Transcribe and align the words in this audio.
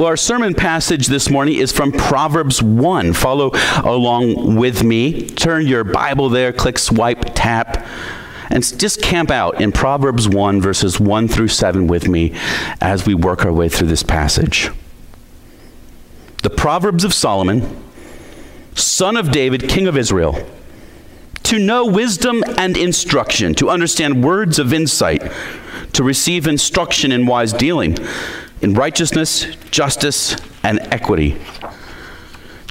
Well, 0.00 0.08
our 0.08 0.16
sermon 0.16 0.54
passage 0.54 1.08
this 1.08 1.28
morning 1.28 1.56
is 1.56 1.72
from 1.72 1.92
Proverbs 1.92 2.62
1. 2.62 3.12
Follow 3.12 3.50
along 3.84 4.56
with 4.56 4.82
me. 4.82 5.26
Turn 5.26 5.66
your 5.66 5.84
Bible 5.84 6.30
there, 6.30 6.54
click 6.54 6.78
swipe, 6.78 7.32
tap, 7.34 7.86
and 8.48 8.64
just 8.78 9.02
camp 9.02 9.30
out 9.30 9.60
in 9.60 9.72
Proverbs 9.72 10.26
1, 10.26 10.58
verses 10.62 10.98
1 10.98 11.28
through 11.28 11.48
7 11.48 11.86
with 11.86 12.08
me 12.08 12.34
as 12.80 13.04
we 13.04 13.12
work 13.12 13.44
our 13.44 13.52
way 13.52 13.68
through 13.68 13.88
this 13.88 14.02
passage. 14.02 14.70
The 16.44 16.48
Proverbs 16.48 17.04
of 17.04 17.12
Solomon, 17.12 17.84
son 18.74 19.18
of 19.18 19.30
David, 19.30 19.68
king 19.68 19.86
of 19.86 19.98
Israel 19.98 20.48
to 21.42 21.58
know 21.58 21.84
wisdom 21.84 22.42
and 22.56 22.74
instruction, 22.78 23.54
to 23.56 23.68
understand 23.68 24.24
words 24.24 24.58
of 24.58 24.72
insight, 24.72 25.30
to 25.92 26.02
receive 26.02 26.46
instruction 26.46 27.12
in 27.12 27.26
wise 27.26 27.52
dealing, 27.52 27.98
in 28.60 28.74
righteousness, 28.74 29.46
justice, 29.70 30.36
and 30.62 30.80
equity, 30.92 31.40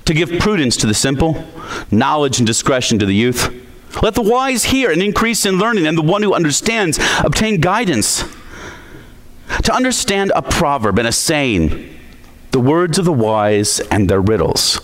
to 0.06 0.14
give 0.14 0.40
prudence 0.40 0.78
to 0.78 0.88
the 0.88 0.94
simple, 0.94 1.44
knowledge 1.92 2.40
and 2.40 2.48
discretion 2.48 3.00
to 3.00 3.06
the 3.06 3.16
youth. 3.16 3.54
Let 4.02 4.16
the 4.16 4.22
wise 4.22 4.66
hear 4.66 4.92
and 4.92 5.02
increase 5.02 5.46
in 5.46 5.58
learning, 5.58 5.88
and 5.88 5.98
the 5.98 6.04
one 6.04 6.22
who 6.24 6.34
understands 6.34 7.00
obtain 7.20 7.60
guidance. 7.60 8.24
To 9.64 9.74
understand 9.74 10.32
a 10.36 10.42
proverb 10.42 11.00
and 11.00 11.08
a 11.08 11.12
saying, 11.12 11.98
the 12.52 12.60
words 12.60 12.98
of 12.98 13.06
the 13.06 13.14
wise 13.14 13.80
and 13.92 14.10
their 14.10 14.22
riddles. 14.22 14.80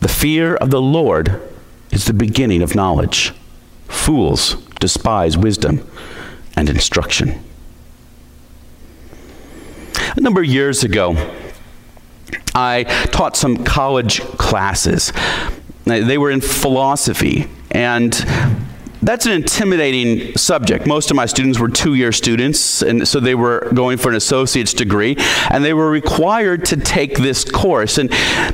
The 0.00 0.08
fear 0.08 0.56
of 0.56 0.70
the 0.70 0.80
Lord 0.80 1.40
is 1.90 2.04
the 2.04 2.14
beginning 2.14 2.62
of 2.62 2.74
knowledge. 2.74 3.32
Fools 3.88 4.54
despise 4.80 5.36
wisdom 5.36 5.88
and 6.56 6.68
instruction. 6.68 7.42
A 10.14 10.20
number 10.20 10.42
of 10.42 10.46
years 10.46 10.84
ago, 10.84 11.16
I 12.54 12.84
taught 13.12 13.34
some 13.34 13.64
college 13.64 14.20
classes. 14.20 15.10
They 15.84 16.18
were 16.18 16.30
in 16.30 16.42
philosophy, 16.42 17.48
and 17.70 18.12
that's 19.02 19.26
an 19.26 19.32
intimidating 19.32 20.36
subject. 20.36 20.86
Most 20.86 21.10
of 21.10 21.16
my 21.16 21.26
students 21.26 21.58
were 21.58 21.68
two 21.68 21.94
year 21.94 22.12
students, 22.12 22.82
and 22.82 23.06
so 23.06 23.20
they 23.20 23.34
were 23.34 23.68
going 23.74 23.98
for 23.98 24.10
an 24.10 24.14
associate's 24.14 24.72
degree, 24.72 25.16
and 25.50 25.64
they 25.64 25.74
were 25.74 25.90
required 25.90 26.64
to 26.66 26.76
take 26.76 27.16
this 27.16 27.44
course. 27.44 27.98
And, 27.98 28.10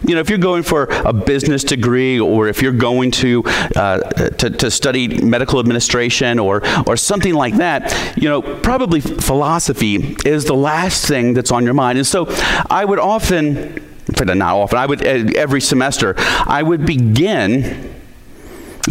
you 0.08 0.14
know, 0.14 0.20
if 0.20 0.30
you're 0.30 0.38
going 0.38 0.62
for 0.62 0.84
a 1.04 1.12
business 1.12 1.64
degree, 1.64 2.18
or 2.18 2.48
if 2.48 2.62
you're 2.62 2.72
going 2.72 3.10
to, 3.12 3.42
uh, 3.76 3.98
to, 4.38 4.50
to 4.50 4.70
study 4.70 5.20
medical 5.22 5.60
administration 5.60 6.38
or, 6.38 6.62
or 6.86 6.96
something 6.96 7.34
like 7.34 7.56
that, 7.56 8.16
you 8.16 8.28
know, 8.28 8.40
probably 8.40 9.00
philosophy 9.00 10.16
is 10.24 10.46
the 10.46 10.54
last 10.54 11.06
thing 11.06 11.34
that's 11.34 11.52
on 11.52 11.64
your 11.64 11.74
mind. 11.74 11.98
And 11.98 12.06
so 12.06 12.26
I 12.70 12.84
would 12.84 12.98
often, 12.98 13.80
for 14.16 14.24
the 14.24 14.34
not 14.34 14.56
often, 14.56 14.78
I 14.78 14.86
would, 14.86 15.04
every 15.04 15.60
semester, 15.60 16.14
I 16.18 16.62
would 16.62 16.86
begin 16.86 17.87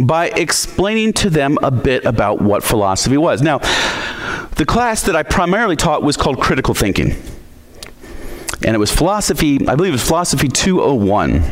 by 0.02 0.28
explaining 0.30 1.14
to 1.14 1.30
them 1.30 1.58
a 1.62 1.72
bit 1.72 2.06
about 2.06 2.42
what 2.42 2.64
philosophy 2.64 3.17
was. 3.17 3.42
Now, 3.42 3.59
the 4.56 4.66
class 4.66 5.03
that 5.03 5.16
I 5.16 5.23
primarily 5.23 5.76
taught 5.76 6.03
was 6.03 6.17
called 6.17 6.40
critical 6.40 6.73
thinking. 6.73 7.16
And 8.64 8.75
it 8.75 8.80
was 8.80 8.92
philosophy, 8.92 9.56
I 9.68 9.75
believe 9.75 9.92
it 9.92 9.94
was 9.94 10.08
philosophy 10.08 10.48
201. 10.48 11.44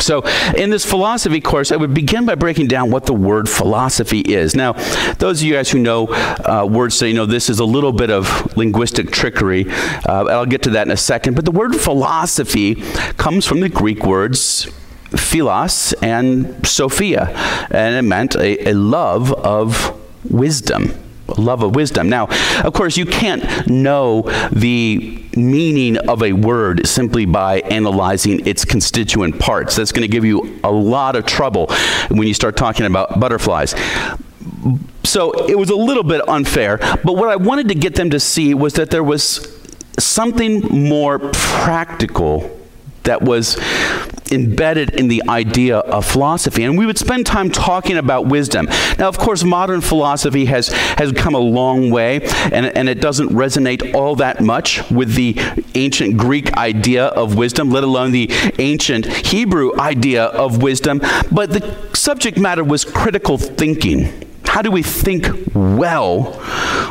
So, 0.00 0.22
in 0.56 0.70
this 0.70 0.84
philosophy 0.84 1.40
course, 1.40 1.72
I 1.72 1.76
would 1.76 1.94
begin 1.94 2.26
by 2.26 2.34
breaking 2.34 2.68
down 2.68 2.90
what 2.90 3.06
the 3.06 3.14
word 3.14 3.48
philosophy 3.48 4.20
is. 4.20 4.54
Now, 4.54 4.74
those 5.18 5.40
of 5.40 5.46
you 5.46 5.54
guys 5.54 5.70
who 5.70 5.78
know 5.78 6.08
uh, 6.08 6.66
word 6.68 6.92
study 6.92 7.12
know 7.12 7.24
this 7.24 7.48
is 7.48 7.60
a 7.60 7.64
little 7.64 7.92
bit 7.92 8.10
of 8.10 8.56
linguistic 8.56 9.10
trickery. 9.10 9.66
Uh, 10.06 10.26
I'll 10.26 10.46
get 10.46 10.62
to 10.62 10.70
that 10.70 10.86
in 10.86 10.90
a 10.90 10.96
second. 10.96 11.34
But 11.34 11.44
the 11.44 11.50
word 11.50 11.74
philosophy 11.74 12.74
comes 13.16 13.46
from 13.46 13.60
the 13.60 13.68
Greek 13.68 14.04
words 14.04 14.68
philos 15.16 15.92
and 15.94 16.66
Sophia, 16.66 17.28
and 17.70 17.94
it 17.96 18.02
meant 18.02 18.34
a, 18.36 18.70
a 18.70 18.74
love 18.74 19.32
of 19.32 20.00
wisdom 20.30 20.92
love 21.38 21.62
of 21.62 21.74
wisdom. 21.74 22.08
Now, 22.08 22.28
of 22.64 22.72
course, 22.72 22.96
you 22.96 23.06
can't 23.06 23.66
know 23.66 24.22
the 24.52 25.22
meaning 25.36 25.96
of 25.98 26.22
a 26.22 26.32
word 26.32 26.86
simply 26.86 27.26
by 27.26 27.60
analyzing 27.60 28.46
its 28.46 28.64
constituent 28.64 29.38
parts. 29.38 29.76
That's 29.76 29.92
going 29.92 30.02
to 30.02 30.08
give 30.08 30.24
you 30.24 30.58
a 30.62 30.70
lot 30.70 31.16
of 31.16 31.26
trouble 31.26 31.66
when 32.08 32.26
you 32.26 32.34
start 32.34 32.56
talking 32.56 32.86
about 32.86 33.18
butterflies. 33.18 33.74
So 35.04 35.32
it 35.46 35.58
was 35.58 35.70
a 35.70 35.76
little 35.76 36.02
bit 36.02 36.26
unfair, 36.28 36.78
but 36.78 37.16
what 37.16 37.28
I 37.28 37.36
wanted 37.36 37.68
to 37.68 37.74
get 37.74 37.94
them 37.94 38.10
to 38.10 38.20
see 38.20 38.54
was 38.54 38.74
that 38.74 38.90
there 38.90 39.04
was 39.04 39.52
something 39.98 40.60
more 40.88 41.18
practical 41.18 42.60
that 43.06 43.22
was 43.22 43.56
embedded 44.32 44.90
in 44.94 45.08
the 45.08 45.22
idea 45.28 45.78
of 45.78 46.04
philosophy. 46.04 46.64
And 46.64 46.76
we 46.76 46.86
would 46.86 46.98
spend 46.98 47.26
time 47.26 47.50
talking 47.50 47.96
about 47.96 48.26
wisdom. 48.26 48.66
Now, 48.98 49.08
of 49.08 49.18
course, 49.18 49.44
modern 49.44 49.80
philosophy 49.80 50.46
has, 50.46 50.68
has 50.68 51.12
come 51.12 51.34
a 51.34 51.40
long 51.40 51.90
way, 51.90 52.20
and, 52.52 52.66
and 52.66 52.88
it 52.88 53.00
doesn't 53.00 53.30
resonate 53.30 53.94
all 53.94 54.16
that 54.16 54.40
much 54.40 54.88
with 54.90 55.14
the 55.14 55.36
ancient 55.74 56.16
Greek 56.16 56.52
idea 56.54 57.06
of 57.06 57.36
wisdom, 57.36 57.70
let 57.70 57.84
alone 57.84 58.12
the 58.12 58.30
ancient 58.58 59.06
Hebrew 59.06 59.78
idea 59.78 60.24
of 60.24 60.62
wisdom. 60.62 61.00
But 61.30 61.50
the 61.50 61.94
subject 61.94 62.38
matter 62.38 62.64
was 62.64 62.84
critical 62.84 63.38
thinking. 63.38 64.26
How 64.46 64.62
do 64.62 64.70
we 64.70 64.82
think 64.82 65.26
well 65.54 66.42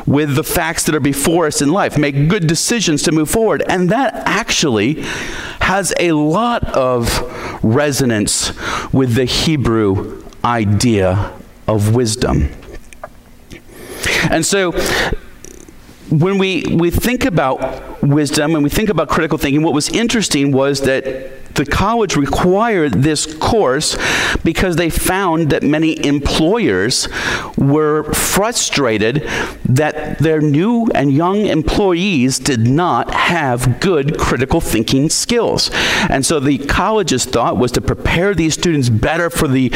with 0.06 0.36
the 0.36 0.44
facts 0.44 0.84
that 0.84 0.94
are 0.94 1.00
before 1.00 1.48
us 1.48 1.62
in 1.62 1.72
life? 1.72 1.98
Make 1.98 2.30
good 2.30 2.46
decisions 2.46 3.02
to 3.04 3.12
move 3.12 3.30
forward. 3.30 3.64
And 3.68 3.90
that 3.90 4.14
actually 4.28 5.04
has 5.66 5.92
a 6.00 6.12
lot 6.12 6.64
of 6.76 7.20
resonance 7.64 8.54
with 8.94 9.16
the 9.16 9.26
Hebrew 9.26 10.24
idea 10.44 11.34
of 11.68 11.96
wisdom. 11.96 12.50
And 14.30 14.46
so 14.46 14.74
when 16.12 16.38
we, 16.38 16.66
we 16.70 16.92
think 16.92 17.26
about 17.26 18.04
wisdom 18.04 18.54
and 18.54 18.64
we 18.64 18.70
think 18.70 18.90
about 18.90 19.10
critical 19.10 19.40
thinking, 19.40 19.64
what 19.64 19.74
was 19.74 19.90
interesting 19.90 20.52
was 20.52 20.82
that 20.82 21.32
the 21.56 21.66
college 21.66 22.16
required 22.16 22.94
this 22.94 23.34
course 23.36 23.98
because 24.44 24.76
they 24.76 24.90
found 24.90 25.50
that 25.50 25.64
many 25.64 26.06
employers 26.06 27.08
were 27.58 28.04
frustrated 28.14 29.28
that 29.66 30.20
their 30.20 30.42
new 30.42 30.88
and 30.94 31.12
young 31.12 31.46
employees 31.46 32.40
did 32.40 32.68
not 32.68 33.14
have 33.14 33.80
good 33.80 34.18
critical 34.20 34.62
thinking 34.62 35.10
skills. 35.10 35.72
And 36.10 36.26
so 36.26 36.40
the 36.40 36.58
college's 36.60 37.26
thought 37.26 37.58
was 37.58 37.72
to 37.74 37.82
prepare 37.82 38.34
these 38.34 38.54
students 38.54 38.90
better 38.90 39.30
for 39.30 39.48
the 39.48 39.72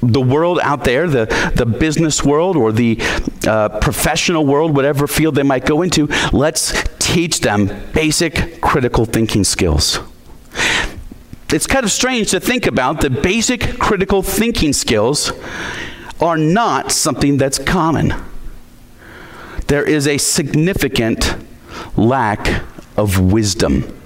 the 0.00 0.20
world 0.20 0.60
out 0.62 0.84
there, 0.84 1.08
the, 1.08 1.26
the 1.56 1.66
business 1.66 2.22
world 2.22 2.56
or 2.56 2.70
the 2.70 2.96
uh, 3.48 3.68
professional 3.80 4.46
world, 4.46 4.76
whatever 4.76 5.08
field 5.08 5.34
they 5.34 5.42
might 5.42 5.66
go 5.66 5.82
into, 5.82 6.06
let's 6.32 6.84
teach 7.00 7.40
them 7.40 7.68
basic 7.92 8.60
critical 8.60 9.04
thinking 9.04 9.42
skills 9.42 9.98
it's 11.52 11.66
kind 11.66 11.84
of 11.84 11.90
strange 11.90 12.30
to 12.30 12.40
think 12.40 12.66
about 12.66 13.00
that 13.00 13.22
basic 13.22 13.78
critical 13.78 14.22
thinking 14.22 14.72
skills 14.72 15.32
are 16.20 16.36
not 16.36 16.92
something 16.92 17.36
that's 17.36 17.58
common. 17.58 18.14
There 19.68 19.84
is 19.84 20.06
a 20.06 20.18
significant 20.18 21.36
lack 21.96 22.62
of 22.96 23.20
wisdom. 23.20 23.97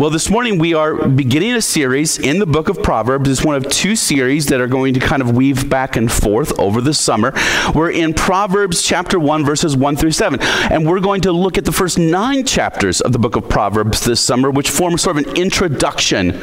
Well, 0.00 0.08
this 0.08 0.30
morning 0.30 0.56
we 0.56 0.72
are 0.72 0.94
beginning 1.08 1.52
a 1.52 1.60
series 1.60 2.18
in 2.18 2.38
the 2.38 2.46
book 2.46 2.70
of 2.70 2.82
Proverbs. 2.82 3.28
It's 3.28 3.44
one 3.44 3.54
of 3.54 3.68
two 3.68 3.94
series 3.94 4.46
that 4.46 4.58
are 4.58 4.66
going 4.66 4.94
to 4.94 5.00
kind 5.00 5.20
of 5.20 5.36
weave 5.36 5.68
back 5.68 5.94
and 5.94 6.10
forth 6.10 6.58
over 6.58 6.80
the 6.80 6.94
summer. 6.94 7.34
We're 7.74 7.90
in 7.90 8.14
Proverbs 8.14 8.80
chapter 8.80 9.20
1, 9.20 9.44
verses 9.44 9.76
1 9.76 9.96
through 9.96 10.12
7. 10.12 10.40
And 10.40 10.88
we're 10.88 11.00
going 11.00 11.20
to 11.20 11.32
look 11.32 11.58
at 11.58 11.66
the 11.66 11.72
first 11.72 11.98
nine 11.98 12.46
chapters 12.46 13.02
of 13.02 13.12
the 13.12 13.18
book 13.18 13.36
of 13.36 13.46
Proverbs 13.50 14.00
this 14.00 14.22
summer, 14.22 14.50
which 14.50 14.70
form 14.70 14.96
sort 14.96 15.18
of 15.18 15.26
an 15.26 15.36
introduction 15.36 16.42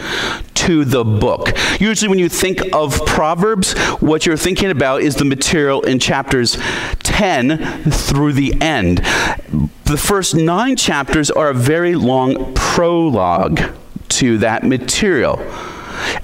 to 0.54 0.86
the 0.86 1.04
book. 1.04 1.58
Usually, 1.80 2.10
when 2.10 2.20
you 2.20 2.30
think 2.30 2.62
of 2.76 3.04
Proverbs, 3.08 3.74
what 4.02 4.28
you're 4.28 4.38
thinking 4.38 4.70
about 4.70 5.02
is 5.02 5.16
the 5.16 5.26
material 5.26 5.82
in 5.82 5.98
chapters 5.98 6.60
10 7.00 7.90
through 7.90 8.34
the 8.34 8.54
end. 8.62 9.02
The 9.88 9.96
first 9.98 10.36
nine 10.36 10.76
chapters 10.76 11.32
are 11.32 11.50
a 11.50 11.54
very 11.54 11.96
long 11.96 12.54
prologue 12.56 13.62
to 14.10 14.38
that 14.40 14.66
material. 14.66 15.38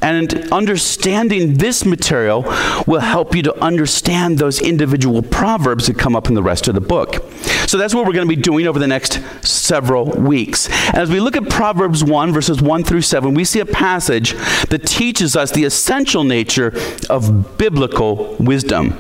And 0.02 0.52
understanding 0.52 1.54
this 1.54 1.86
material 1.86 2.42
will 2.86 3.00
help 3.00 3.34
you 3.34 3.42
to 3.44 3.64
understand 3.64 4.38
those 4.38 4.62
individual 4.62 5.22
proverbs 5.22 5.88
that 5.88 5.98
come 5.98 6.14
up 6.14 6.28
in 6.28 6.34
the 6.34 6.44
rest 6.44 6.68
of 6.68 6.76
the 6.76 6.82
book. 6.82 7.24
So 7.66 7.78
that's 7.78 7.96
what 7.96 8.06
we're 8.06 8.12
going 8.12 8.28
to 8.28 8.36
be 8.36 8.42
doing 8.42 8.68
over 8.68 8.80
the 8.80 8.88
next 8.88 9.22
several 9.48 10.08
weeks. 10.08 10.68
As 10.94 11.10
we 11.10 11.22
look 11.22 11.38
at 11.38 11.50
Proverbs 11.50 12.04
1, 12.04 12.34
verses 12.34 12.62
1 12.62 12.84
through 12.84 13.04
7, 13.04 13.34
we 13.34 13.46
see 13.46 13.62
a 13.62 13.66
passage 13.66 14.34
that 14.68 14.86
teaches 14.86 15.38
us 15.38 15.52
the 15.52 15.64
essential 15.64 16.26
nature 16.26 16.74
of 17.10 17.58
biblical 17.58 18.36
wisdom. 18.42 18.98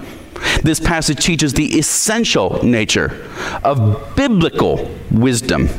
This 0.63 0.80
passage 0.80 1.24
teaches 1.24 1.54
the 1.54 1.78
essential 1.78 2.63
nature 2.63 3.25
of 3.63 4.16
biblical 4.16 4.90
wisdom. 5.12 5.69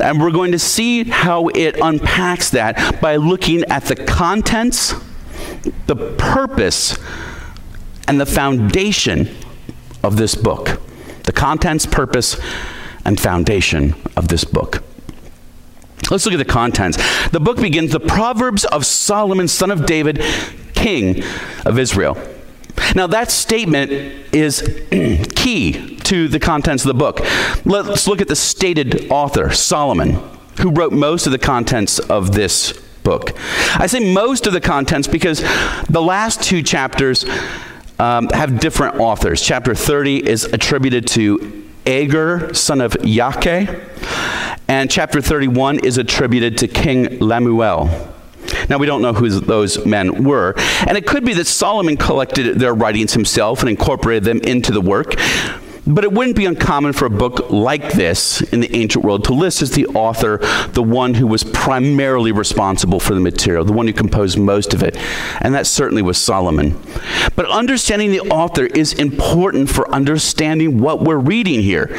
And 0.00 0.20
we're 0.20 0.32
going 0.32 0.52
to 0.52 0.58
see 0.58 1.04
how 1.04 1.48
it 1.48 1.76
unpacks 1.80 2.50
that 2.50 3.00
by 3.00 3.16
looking 3.16 3.64
at 3.64 3.84
the 3.84 3.96
contents, 3.96 4.94
the 5.86 5.96
purpose, 6.18 6.98
and 8.08 8.20
the 8.20 8.26
foundation 8.26 9.28
of 10.02 10.16
this 10.16 10.34
book. 10.34 10.80
The 11.22 11.32
contents, 11.32 11.86
purpose, 11.86 12.38
and 13.04 13.18
foundation 13.18 13.94
of 14.16 14.28
this 14.28 14.44
book. 14.44 14.82
Let's 16.10 16.26
look 16.26 16.34
at 16.34 16.38
the 16.38 16.44
contents. 16.44 16.98
The 17.30 17.40
book 17.40 17.56
begins 17.56 17.92
the 17.92 18.00
Proverbs 18.00 18.64
of 18.66 18.84
Solomon, 18.84 19.48
son 19.48 19.70
of 19.70 19.86
David, 19.86 20.22
king 20.74 21.22
of 21.64 21.78
Israel. 21.78 22.18
Now, 22.94 23.06
that 23.08 23.30
statement 23.30 23.90
is 24.32 24.62
key 25.36 25.96
to 26.04 26.28
the 26.28 26.38
contents 26.38 26.84
of 26.84 26.88
the 26.88 26.94
book. 26.94 27.20
Let's 27.64 28.06
look 28.06 28.20
at 28.20 28.28
the 28.28 28.36
stated 28.36 29.10
author, 29.10 29.50
Solomon, 29.50 30.20
who 30.60 30.70
wrote 30.70 30.92
most 30.92 31.26
of 31.26 31.32
the 31.32 31.38
contents 31.38 31.98
of 31.98 32.32
this 32.32 32.72
book. 33.02 33.36
I 33.74 33.86
say 33.86 34.12
most 34.12 34.46
of 34.46 34.52
the 34.52 34.60
contents 34.60 35.08
because 35.08 35.40
the 35.88 36.02
last 36.02 36.42
two 36.42 36.62
chapters 36.62 37.24
um, 37.98 38.28
have 38.28 38.60
different 38.60 38.96
authors. 38.96 39.42
Chapter 39.42 39.74
30 39.74 40.28
is 40.28 40.44
attributed 40.44 41.06
to 41.08 41.64
Agur, 41.86 42.54
son 42.54 42.80
of 42.80 42.92
Jakeh, 42.92 43.82
and 44.68 44.90
chapter 44.90 45.20
31 45.20 45.84
is 45.84 45.98
attributed 45.98 46.58
to 46.58 46.68
King 46.68 47.18
Lemuel. 47.18 48.13
Now, 48.68 48.78
we 48.78 48.86
don't 48.86 49.02
know 49.02 49.12
who 49.12 49.28
those 49.28 49.84
men 49.84 50.24
were, 50.24 50.54
and 50.86 50.96
it 50.96 51.06
could 51.06 51.24
be 51.24 51.34
that 51.34 51.46
Solomon 51.46 51.96
collected 51.96 52.58
their 52.58 52.74
writings 52.74 53.12
himself 53.14 53.60
and 53.60 53.68
incorporated 53.68 54.24
them 54.24 54.40
into 54.40 54.72
the 54.72 54.80
work. 54.80 55.14
But 55.86 56.04
it 56.04 56.12
wouldn't 56.12 56.36
be 56.36 56.46
uncommon 56.46 56.94
for 56.94 57.04
a 57.04 57.10
book 57.10 57.50
like 57.50 57.92
this 57.92 58.40
in 58.40 58.60
the 58.60 58.74
ancient 58.74 59.04
world 59.04 59.24
to 59.24 59.34
list 59.34 59.60
as 59.60 59.72
the 59.72 59.86
author 59.88 60.38
the 60.72 60.82
one 60.82 61.12
who 61.12 61.26
was 61.26 61.44
primarily 61.44 62.32
responsible 62.32 62.98
for 63.00 63.12
the 63.14 63.20
material, 63.20 63.64
the 63.64 63.72
one 63.72 63.86
who 63.86 63.92
composed 63.92 64.38
most 64.38 64.72
of 64.72 64.82
it. 64.82 64.96
And 65.42 65.54
that 65.54 65.66
certainly 65.66 66.00
was 66.00 66.16
Solomon. 66.16 66.80
But 67.36 67.50
understanding 67.50 68.12
the 68.12 68.20
author 68.20 68.64
is 68.64 68.94
important 68.94 69.68
for 69.68 69.90
understanding 69.90 70.78
what 70.78 71.02
we're 71.02 71.18
reading 71.18 71.60
here. 71.60 71.94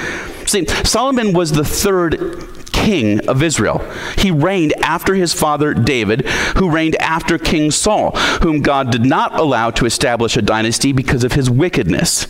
See, 0.48 0.66
Solomon 0.66 1.34
was 1.34 1.52
the 1.52 1.66
third 1.66 2.55
king 2.75 3.27
of 3.27 3.42
Israel. 3.42 3.81
He 4.18 4.31
reigned 4.31 4.74
after 4.83 5.16
his 5.16 5.33
father 5.33 5.74
David, 5.74 6.27
who 6.57 6.69
reigned 6.69 6.95
after 6.98 7.38
King 7.38 7.72
Saul, 7.72 8.12
whom 8.42 8.62
God 8.62 8.92
did 8.92 9.06
not 9.06 9.39
allow 9.39 9.72
to 9.72 9.86
establish 9.86 10.36
a 10.38 10.42
dynasty 10.42 10.92
because 10.92 11.24
of 11.24 11.33
his 11.33 11.50
wickedness. 11.50 12.27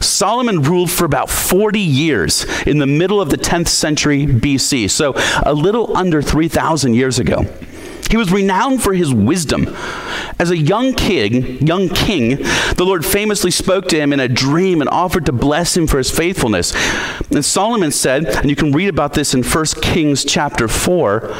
Solomon 0.00 0.62
ruled 0.62 0.90
for 0.90 1.04
about 1.04 1.30
40 1.30 1.78
years 1.78 2.44
in 2.62 2.78
the 2.78 2.86
middle 2.86 3.20
of 3.20 3.30
the 3.30 3.36
10th 3.36 3.68
century 3.68 4.26
BC, 4.26 4.90
so 4.90 5.14
a 5.44 5.54
little 5.54 5.96
under 5.96 6.22
3,000 6.22 6.94
years 6.94 7.18
ago. 7.18 7.44
He 8.10 8.16
was 8.16 8.30
renowned 8.32 8.82
for 8.82 8.94
his 8.94 9.12
wisdom. 9.12 9.74
As 10.38 10.50
a 10.50 10.56
young 10.56 10.94
king, 10.94 11.66
young 11.66 11.88
king, 11.88 12.36
the 12.76 12.84
Lord 12.84 13.04
famously 13.04 13.50
spoke 13.50 13.88
to 13.88 13.98
him 13.98 14.12
in 14.12 14.20
a 14.20 14.28
dream 14.28 14.80
and 14.80 14.90
offered 14.90 15.26
to 15.26 15.32
bless 15.32 15.76
him 15.76 15.86
for 15.86 15.98
his 15.98 16.10
faithfulness. 16.10 16.74
And 17.30 17.44
Solomon 17.44 17.90
said, 17.90 18.26
and 18.26 18.50
you 18.50 18.56
can 18.56 18.72
read 18.72 18.88
about 18.88 19.14
this 19.14 19.34
in 19.34 19.42
1 19.42 19.82
Kings 19.82 20.24
chapter 20.24 20.68
4, 20.68 21.34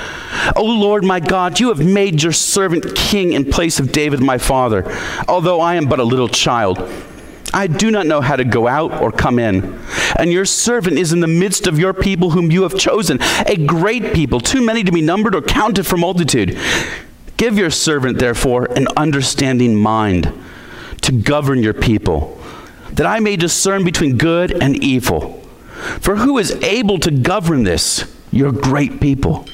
"O 0.57 0.65
Lord 0.65 1.05
my 1.05 1.21
God, 1.21 1.61
you 1.61 1.69
have 1.69 1.85
made 1.85 2.23
your 2.23 2.33
servant 2.33 2.95
king 2.95 3.33
in 3.33 3.45
place 3.45 3.79
of 3.79 3.93
David 3.93 4.21
my 4.21 4.39
father, 4.39 4.85
although 5.29 5.61
I 5.61 5.75
am 5.75 5.87
but 5.87 6.01
a 6.01 6.05
little 6.05 6.29
child." 6.29 6.83
I 7.57 7.69
do 7.69 7.91
not 7.91 8.07
know 8.07 8.21
how 8.21 8.37
to 8.37 8.45
go 8.45 8.69
out 8.69 9.01
or 9.01 9.11
come 9.11 9.39
in. 9.39 9.81
And 10.19 10.31
your 10.31 10.45
servant 10.45 10.99
is 10.99 11.15
in 11.15 11.21
the 11.21 11.27
midst 11.27 11.67
of 11.67 11.79
your 11.79 11.95
people 11.95 12.33
whom 12.33 12.51
you 12.51 12.65
have 12.65 12.79
chosen, 12.79 13.19
a 13.47 13.57
great 13.57 14.13
people, 14.13 14.41
too 14.41 14.61
many 14.61 14.85
to 14.85 14.93
be 14.93 15.01
numbered 15.01 15.35
or 15.35 15.41
counted 15.41 15.87
for 15.87 15.97
multitude. 15.97 16.59
Give 17.39 17.57
your 17.57 17.71
servant, 17.71 18.19
therefore, 18.19 18.67
an 18.77 18.89
understanding 18.95 19.75
mind 19.75 20.31
to 21.01 21.13
govern 21.13 21.63
your 21.63 21.73
people, 21.73 22.39
that 22.93 23.07
I 23.07 23.21
may 23.21 23.37
discern 23.37 23.85
between 23.85 24.19
good 24.19 24.63
and 24.63 24.77
evil. 24.85 25.43
For 26.01 26.17
who 26.17 26.37
is 26.37 26.53
able 26.63 26.99
to 26.99 27.11
govern 27.11 27.65
this, 27.65 28.05
your 28.31 28.53
great 28.53 29.01
people? 29.01 29.47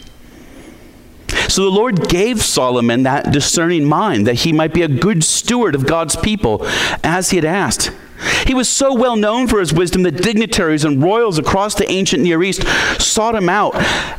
So 1.52 1.64
the 1.64 1.70
Lord 1.70 2.08
gave 2.08 2.40
Solomon 2.40 3.02
that 3.02 3.30
discerning 3.30 3.84
mind 3.84 4.26
that 4.26 4.36
he 4.36 4.54
might 4.54 4.72
be 4.72 4.80
a 4.80 4.88
good 4.88 5.22
steward 5.22 5.74
of 5.74 5.86
God's 5.86 6.16
people 6.16 6.66
as 7.04 7.28
he 7.28 7.36
had 7.36 7.44
asked. 7.44 7.92
He 8.46 8.54
was 8.54 8.70
so 8.70 8.94
well 8.94 9.16
known 9.16 9.48
for 9.48 9.60
his 9.60 9.70
wisdom 9.70 10.02
that 10.04 10.22
dignitaries 10.22 10.82
and 10.82 11.02
royals 11.02 11.36
across 11.36 11.74
the 11.74 11.86
ancient 11.90 12.22
Near 12.22 12.42
East 12.42 12.62
sought 12.98 13.34
him 13.34 13.50
out. 13.50 13.74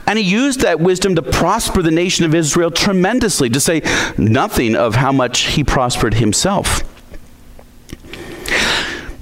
And 0.05 0.19
he 0.19 0.23
used 0.23 0.59
that 0.59 0.79
wisdom 0.79 1.15
to 1.15 1.23
prosper 1.23 1.81
the 1.81 1.89
nation 1.89 2.23
of 2.23 2.35
Israel 2.35 2.69
tremendously, 2.69 3.49
to 3.49 3.59
say 3.59 3.81
nothing 4.15 4.75
of 4.75 4.93
how 4.93 5.11
much 5.11 5.53
he 5.53 5.63
prospered 5.63 6.13
himself. 6.13 6.83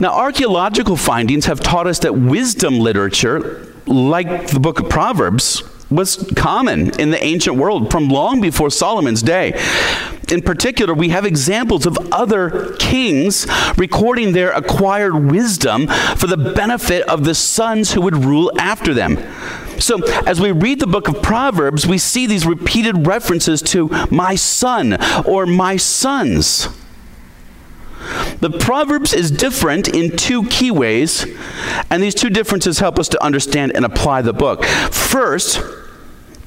Now, 0.01 0.17
archaeological 0.17 0.97
findings 0.97 1.45
have 1.45 1.61
taught 1.61 1.87
us 1.87 1.99
that 1.99 2.13
wisdom 2.13 2.77
literature, 2.77 3.73
like 3.85 4.47
the 4.47 4.59
book 4.59 4.81
of 4.81 4.89
Proverbs, 4.89 5.63
was 5.91 6.31
common 6.35 6.99
in 6.99 7.11
the 7.11 7.23
ancient 7.23 7.57
world 7.57 7.91
from 7.91 8.09
long 8.09 8.41
before 8.41 8.69
Solomon's 8.69 9.21
day. 9.21 9.59
In 10.31 10.41
particular, 10.41 10.93
we 10.93 11.09
have 11.09 11.25
examples 11.25 11.85
of 11.85 11.97
other 12.11 12.73
kings 12.77 13.45
recording 13.77 14.31
their 14.31 14.51
acquired 14.51 15.29
wisdom 15.29 15.87
for 16.15 16.27
the 16.27 16.37
benefit 16.37 17.07
of 17.09 17.25
the 17.25 17.35
sons 17.35 17.91
who 17.91 18.01
would 18.01 18.23
rule 18.23 18.51
after 18.57 18.93
them. 18.93 19.17
So, 19.79 20.01
as 20.25 20.39
we 20.39 20.51
read 20.51 20.79
the 20.79 20.87
book 20.87 21.07
of 21.09 21.21
Proverbs, 21.21 21.85
we 21.85 21.97
see 21.97 22.27
these 22.27 22.45
repeated 22.45 23.07
references 23.07 23.61
to 23.63 23.89
my 24.09 24.35
son 24.35 24.97
or 25.25 25.45
my 25.45 25.75
sons. 25.75 26.69
The 28.39 28.49
Proverbs 28.49 29.13
is 29.13 29.31
different 29.31 29.87
in 29.87 30.15
two 30.15 30.45
key 30.47 30.71
ways, 30.71 31.25
and 31.89 32.01
these 32.01 32.15
two 32.15 32.29
differences 32.29 32.79
help 32.79 32.99
us 32.99 33.09
to 33.09 33.23
understand 33.23 33.73
and 33.75 33.85
apply 33.85 34.21
the 34.21 34.33
book. 34.33 34.65
First, 34.65 35.61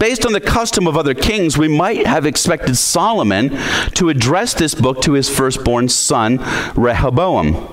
Based 0.05 0.27
on 0.27 0.35
the 0.35 0.41
custom 0.41 0.87
of 0.87 0.99
other 0.99 1.15
kings, 1.15 1.57
we 1.57 1.67
might 1.67 2.07
have 2.07 2.27
expected 2.27 2.77
Solomon 2.77 3.57
to 3.95 4.11
address 4.11 4.53
this 4.53 4.75
book 4.75 5.01
to 5.01 5.15
his 5.15 5.31
firstborn 5.31 5.89
son, 5.89 6.41
Rehoboam. 6.77 7.67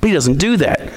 But 0.00 0.06
he 0.06 0.14
doesn't 0.14 0.38
do 0.38 0.56
that. 0.56 0.90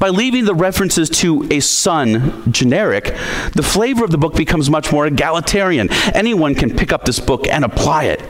By 0.00 0.08
leaving 0.08 0.44
the 0.44 0.56
references 0.56 1.08
to 1.20 1.46
a 1.52 1.60
son 1.60 2.50
generic, 2.52 3.14
the 3.52 3.62
flavor 3.62 4.04
of 4.04 4.10
the 4.10 4.18
book 4.18 4.34
becomes 4.34 4.68
much 4.68 4.90
more 4.90 5.06
egalitarian. 5.06 5.88
Anyone 6.12 6.56
can 6.56 6.74
pick 6.76 6.92
up 6.92 7.04
this 7.04 7.20
book 7.20 7.46
and 7.46 7.64
apply 7.64 8.06
it. 8.06 8.20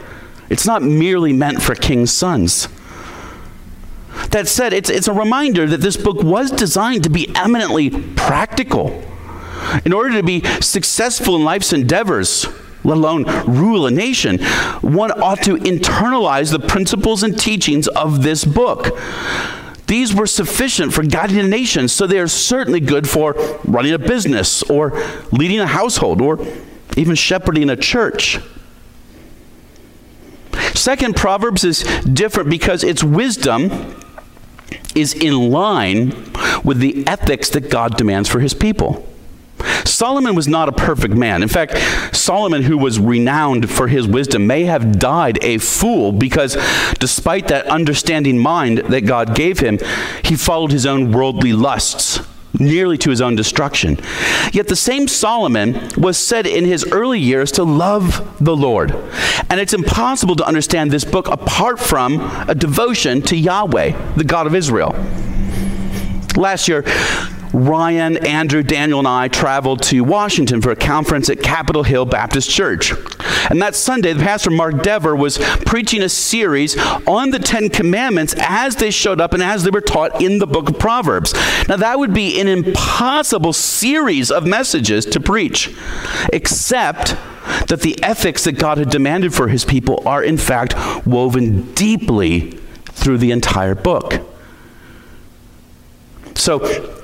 It's 0.51 0.67
not 0.67 0.83
merely 0.83 1.33
meant 1.33 1.63
for 1.63 1.75
king's 1.75 2.13
sons. 2.13 2.69
That 4.29 4.47
said, 4.47 4.75
it's, 4.75 4.91
it's 4.91 5.09
a 5.09 5.15
reminder 5.15 5.67
that 5.69 5.81
this 5.81 5.97
book 5.97 6.23
was 6.23 6.51
designed 6.51 7.05
to 7.05 7.09
be 7.09 7.35
eminently 7.35 7.89
practical 8.13 9.03
in 9.85 9.93
order 9.93 10.15
to 10.15 10.23
be 10.23 10.43
successful 10.61 11.37
in 11.37 11.45
life's 11.45 11.73
endeavors, 11.73 12.47
let 12.85 12.97
alone 12.97 13.25
rule 13.47 13.87
a 13.87 13.91
nation, 13.91 14.39
one 14.81 15.11
ought 15.21 15.43
to 15.43 15.57
internalize 15.57 16.53
the 16.53 16.61
principles 16.61 17.23
and 17.23 17.39
teachings 17.39 17.89
of 17.89 18.23
this 18.23 18.45
book. 18.45 18.97
These 19.87 20.15
were 20.15 20.27
sufficient 20.27 20.93
for 20.93 21.03
guiding 21.05 21.39
a 21.39 21.43
nation, 21.45 21.89
so 21.89 22.07
they 22.07 22.19
are 22.19 22.29
certainly 22.29 22.81
good 22.81 23.09
for 23.09 23.35
running 23.65 23.93
a 23.93 23.99
business 23.99 24.63
or 24.65 24.93
leading 25.33 25.61
a 25.61 25.67
household 25.67 26.21
or 26.21 26.45
even 26.97 27.15
shepherding 27.15 27.71
a 27.71 27.77
church. 27.77 28.39
Second, 30.75 31.17
Proverbs 31.17 31.65
is 31.65 31.83
different 32.05 32.51
because 32.51 32.83
its 32.83 33.03
wisdom 33.03 33.97
is 34.95 35.13
in 35.15 35.51
line 35.51 36.11
with 36.65 36.79
the 36.79 37.07
ethics 37.07 37.51
that 37.51 37.71
God 37.71 37.97
demands 37.97 38.29
for 38.29 38.41
his 38.41 38.55
people. 38.55 39.07
Solomon 39.85 40.35
was 40.35 40.49
not 40.49 40.69
a 40.69 40.73
perfect 40.73 41.15
man. 41.15 41.43
In 41.43 41.49
fact, 41.49 41.77
Solomon, 42.15 42.63
who 42.63 42.77
was 42.77 42.99
renowned 42.99 43.71
for 43.71 43.89
his 43.89 44.07
wisdom, 44.07 44.47
may 44.47 44.65
have 44.65 44.99
died 44.99 45.39
a 45.43 45.59
fool 45.59 46.13
because 46.13 46.57
despite 46.99 47.49
that 47.49 47.67
understanding 47.67 48.39
mind 48.39 48.79
that 48.79 49.03
God 49.03 49.35
gave 49.35 49.61
him, 49.61 49.79
he 50.25 50.37
followed 50.37 50.73
his 50.73 50.87
own 50.87 51.13
worldly 51.13 51.53
lusts 51.53 52.21
nearly 52.61 52.97
to 52.99 53.11
his 53.11 53.21
own 53.21 53.37
destruction. 53.37 53.99
Yet 54.53 54.69
the 54.69 54.77
same 54.77 55.09
Solomon 55.09 55.91
was 55.97 56.17
said 56.19 56.47
in 56.47 56.65
his 56.65 56.85
early 56.91 57.21
years 57.21 57.53
to 57.53 57.65
love 57.65 58.37
the 58.43 58.57
Lord. 58.57 58.93
And 59.51 59.61
it's 59.61 59.75
impossible 59.75 60.37
to 60.37 60.47
understand 60.47 60.91
this 60.91 61.05
book 61.05 61.29
apart 61.29 61.79
from 61.79 62.21
a 62.49 62.55
devotion 62.55 63.23
to 63.23 63.37
Yahweh, 63.37 64.15
the 64.17 64.25
God 64.25 64.47
of 64.47 64.55
Israel. 64.55 64.95
Last 66.37 66.69
year, 66.69 66.85
Ryan, 67.53 68.17
Andrew, 68.19 68.63
Daniel, 68.63 68.99
and 68.99 69.09
I 69.09 69.29
traveled 69.29 69.83
to 69.85 70.03
Washington 70.03 70.61
for 70.61 70.71
a 70.71 70.77
conference 70.77 71.31
at 71.31 71.43
Capitol 71.43 71.83
Hill 71.83 72.05
Baptist 72.05 72.51
Church. 72.51 72.93
And 73.49 73.63
that 73.63 73.75
Sunday, 73.75 74.13
the 74.13 74.23
pastor 74.23 74.51
Mark 74.51 74.83
Dever 74.83 75.15
was 75.15 75.39
preaching 75.39 76.03
a 76.03 76.09
series 76.09 76.77
on 77.07 77.31
the 77.31 77.39
Ten 77.39 77.69
Commandments 77.69 78.35
as 78.39 78.77
they 78.77 78.91
showed 78.91 79.21
up 79.21 79.33
and 79.33 79.43
as 79.43 79.63
they 79.63 79.71
were 79.71 79.81
taught 79.81 80.21
in 80.21 80.39
the 80.39 80.47
book 80.47 80.69
of 80.69 80.79
Proverbs. 80.79 81.35
Now, 81.69 81.77
that 81.77 81.99
would 81.99 82.13
be 82.13 82.41
an 82.41 82.49
impossible 82.49 83.53
series 83.53 84.31
of 84.31 84.47
messages 84.47 85.07
to 85.07 85.21
preach, 85.21 85.75
except 86.33 87.17
that 87.69 87.81
the 87.83 88.03
ethics 88.03 88.45
that 88.45 88.59
God 88.59 88.79
had 88.79 88.91
demanded 88.91 89.35
for 89.35 89.49
his 89.49 89.65
people 89.65 90.03
are, 90.07 90.23
in 90.23 90.37
fact, 90.37 90.75
woven 91.07 91.73
deeply 91.75 92.59
through 92.87 93.19
the 93.19 93.31
entire 93.31 93.75
book. 93.75 94.21
So, 96.35 96.96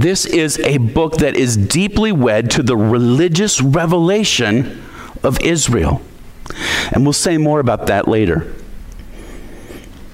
this 0.00 0.24
is 0.24 0.58
a 0.60 0.78
book 0.78 1.18
that 1.18 1.36
is 1.36 1.56
deeply 1.56 2.12
wed 2.12 2.50
to 2.52 2.62
the 2.62 2.76
religious 2.76 3.60
revelation 3.60 4.82
of 5.22 5.40
Israel. 5.40 6.02
And 6.92 7.04
we'll 7.04 7.12
say 7.12 7.38
more 7.38 7.60
about 7.60 7.86
that 7.86 8.08
later. 8.08 8.54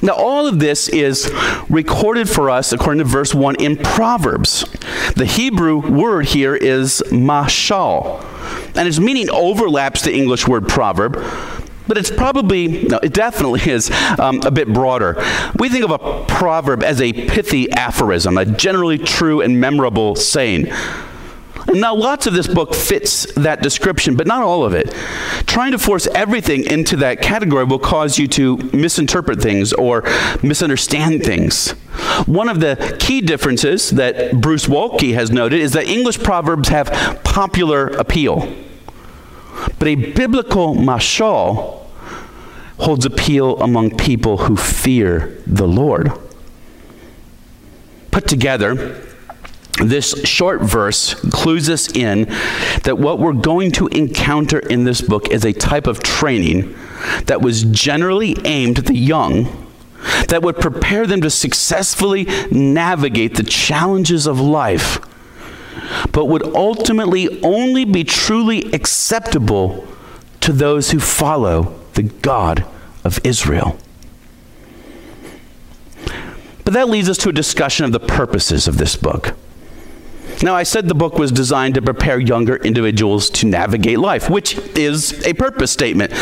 Now, 0.01 0.13
all 0.13 0.47
of 0.47 0.61
this 0.61 0.89
is 0.89 1.31
recorded 1.69 2.29
for 2.29 2.51
us, 2.51 2.73
according 2.73 2.99
to 2.99 3.05
verse 3.05 3.35
1, 3.35 3.57
in 3.57 3.77
Proverbs. 3.77 4.65
The 5.17 5.27
Hebrew 5.27 5.79
word 5.79 6.27
here 6.27 6.55
is 6.55 7.03
mashal, 7.07 8.25
and 8.77 8.87
its 8.87 9.01
meaning 9.01 9.29
overlaps 9.31 10.03
the 10.03 10.15
English 10.15 10.47
word 10.47 10.69
proverb, 10.69 11.17
but 11.89 11.99
it's 11.99 12.11
probably, 12.11 12.85
no, 12.85 12.99
it 12.99 13.13
definitely 13.13 13.69
is 13.71 13.91
um, 14.19 14.41
a 14.45 14.51
bit 14.51 14.73
broader. 14.73 15.17
We 15.59 15.69
think 15.69 15.85
of 15.85 15.91
a 15.91 16.25
proverb 16.27 16.83
as 16.83 17.01
a 17.01 17.13
pithy 17.13 17.71
aphorism, 17.73 18.39
a 18.39 18.45
generally 18.45 18.99
true 18.99 19.41
and 19.41 19.61
memorable 19.61 20.15
saying. 20.15 20.71
Now, 21.75 21.95
lots 21.95 22.27
of 22.27 22.33
this 22.33 22.47
book 22.47 22.75
fits 22.75 23.31
that 23.35 23.63
description, 23.63 24.17
but 24.17 24.27
not 24.27 24.43
all 24.43 24.65
of 24.65 24.73
it. 24.73 24.91
Trying 25.47 25.73
to 25.73 25.79
force 25.79 26.07
everything 26.15 26.65
into 26.65 26.97
that 26.97 27.21
category 27.21 27.65
will 27.65 27.79
cause 27.79 28.19
you 28.19 28.27
to 28.29 28.57
misinterpret 28.73 29.43
things 29.43 29.75
or 29.75 30.03
misunderstand 30.43 31.25
things. 31.25 31.73
One 32.25 32.49
of 32.49 32.61
the 32.61 32.97
key 32.99 33.21
differences 33.21 33.91
that 33.91 34.41
Bruce 34.41 34.67
Waltke 34.67 35.13
has 35.13 35.31
noted 35.31 35.61
is 35.61 35.73
that 35.73 35.87
English 35.87 36.23
proverbs 36.23 36.69
have 36.69 37.21
popular 37.23 37.89
appeal, 37.89 38.51
but 39.79 39.89
a 39.89 39.95
biblical 39.95 40.75
mashal 40.75 41.87
holds 42.79 43.05
appeal 43.05 43.61
among 43.61 43.97
people 43.97 44.39
who 44.39 44.57
fear 44.57 45.43
the 45.47 45.67
Lord. 45.67 46.13
Put 48.11 48.29
together, 48.29 49.05
this 49.81 50.21
short 50.25 50.61
verse 50.61 51.15
clues 51.31 51.69
us 51.69 51.91
in 51.95 52.25
that 52.85 52.99
what 52.99 53.19
we're 53.19 53.33
going 53.33 53.71
to 53.73 53.87
encounter 53.89 54.59
in 54.59 54.85
this 54.85 55.01
book 55.01 55.29
is 55.29 55.45
a 55.45 55.53
type 55.53 55.87
of 55.87 56.03
training 56.03 56.75
that 57.27 57.43
was 57.43 57.65
generally 57.65 58.37
aimed 58.45 58.79
at 58.79 58.87
the 58.87 58.97
young 58.97 59.67
that 60.29 60.43
would 60.43 60.57
prepare 60.57 61.07
them 61.07 61.21
to 61.21 61.31
successfully 61.31 62.25
navigate 62.51 63.37
the 63.37 63.43
challenges 63.43 64.27
of 64.27 64.41
life, 64.41 64.99
but 66.13 66.27
would 66.27 66.45
ultimately 66.55 67.43
only 67.43 67.85
be 67.85 68.05
truly 68.05 68.63
acceptable 68.73 69.87
to 70.41 70.53
those 70.53 70.91
who 70.91 71.01
follow 71.01 71.79
the 71.95 72.05
God 72.05 72.65
of 73.05 73.19
Israel. 73.25 73.79
But 76.65 76.75
that 76.75 76.89
leads 76.89 77.09
us 77.09 77.17
to 77.19 77.31
a 77.31 77.33
discussion 77.33 77.87
of 77.87 77.93
the 77.93 78.01
purposes 78.01 78.69
of 78.69 78.77
this 78.77 78.95
book. 78.95 79.35
Now, 80.43 80.55
I 80.55 80.63
said 80.63 80.87
the 80.87 80.95
book 80.95 81.15
was 81.15 81.33
designed 81.33 81.75
to 81.75 81.83
prepare 81.83 82.21
younger 82.21 82.57
individuals 82.57 83.29
to 83.31 83.47
navigate 83.47 83.99
life, 83.99 84.31
which 84.31 84.57
is 84.77 85.27
a 85.27 85.33
purpose 85.33 85.71
statement. 85.71 86.13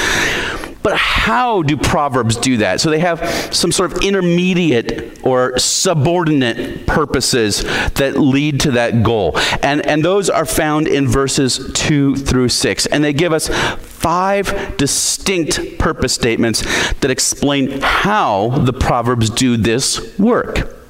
But 0.87 0.99
how 0.99 1.63
do 1.63 1.77
Proverbs 1.77 2.37
do 2.37 2.59
that? 2.59 2.81
So 2.81 2.91
they 2.91 3.01
have 3.01 3.19
some 3.53 3.73
sort 3.73 3.93
of 3.93 4.05
intermediate 4.05 5.19
or 5.27 5.59
subordinate 5.59 6.87
purposes 6.87 7.65
that 7.95 8.17
lead 8.17 8.61
to 8.61 8.71
that 8.71 9.03
goal. 9.03 9.37
And, 9.65 9.85
and 9.85 10.05
those 10.05 10.31
are 10.31 10.45
found 10.45 10.87
in 10.87 11.09
verses 11.09 11.73
2 11.75 12.15
through 12.15 12.51
6. 12.51 12.87
And 12.87 13.03
they 13.03 13.13
give 13.13 13.33
us 13.33 13.49
five 13.81 14.77
distinct 14.77 15.77
purpose 15.81 16.13
statements 16.13 16.63
that 17.01 17.11
explain 17.11 17.81
how 17.81 18.51
the 18.51 18.73
Proverbs 18.73 19.29
do 19.29 19.57
this 19.57 20.17
work. 20.21 20.86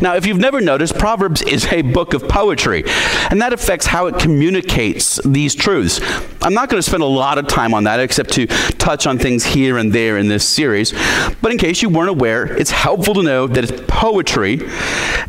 Now, 0.00 0.14
if 0.16 0.26
you've 0.26 0.38
never 0.38 0.60
noticed, 0.60 0.98
Proverbs 0.98 1.42
is 1.42 1.66
a 1.66 1.82
book 1.82 2.14
of 2.14 2.28
poetry, 2.28 2.84
and 3.30 3.40
that 3.40 3.52
affects 3.52 3.86
how 3.86 4.06
it 4.06 4.18
communicates 4.18 5.20
these 5.24 5.54
truths. 5.54 6.00
I'm 6.42 6.54
not 6.54 6.68
going 6.68 6.78
to 6.78 6.88
spend 6.88 7.02
a 7.02 7.06
lot 7.06 7.38
of 7.38 7.46
time 7.46 7.74
on 7.74 7.84
that 7.84 8.00
except 8.00 8.32
to 8.32 8.46
touch 8.46 9.06
on 9.06 9.18
things 9.18 9.44
here 9.44 9.78
and 9.78 9.92
there 9.92 10.18
in 10.18 10.28
this 10.28 10.48
series. 10.48 10.92
But 11.40 11.52
in 11.52 11.58
case 11.58 11.82
you 11.82 11.88
weren't 11.88 12.10
aware, 12.10 12.44
it's 12.56 12.70
helpful 12.70 13.14
to 13.14 13.22
know 13.22 13.46
that 13.46 13.64
it's 13.64 13.82
poetry, 13.86 14.60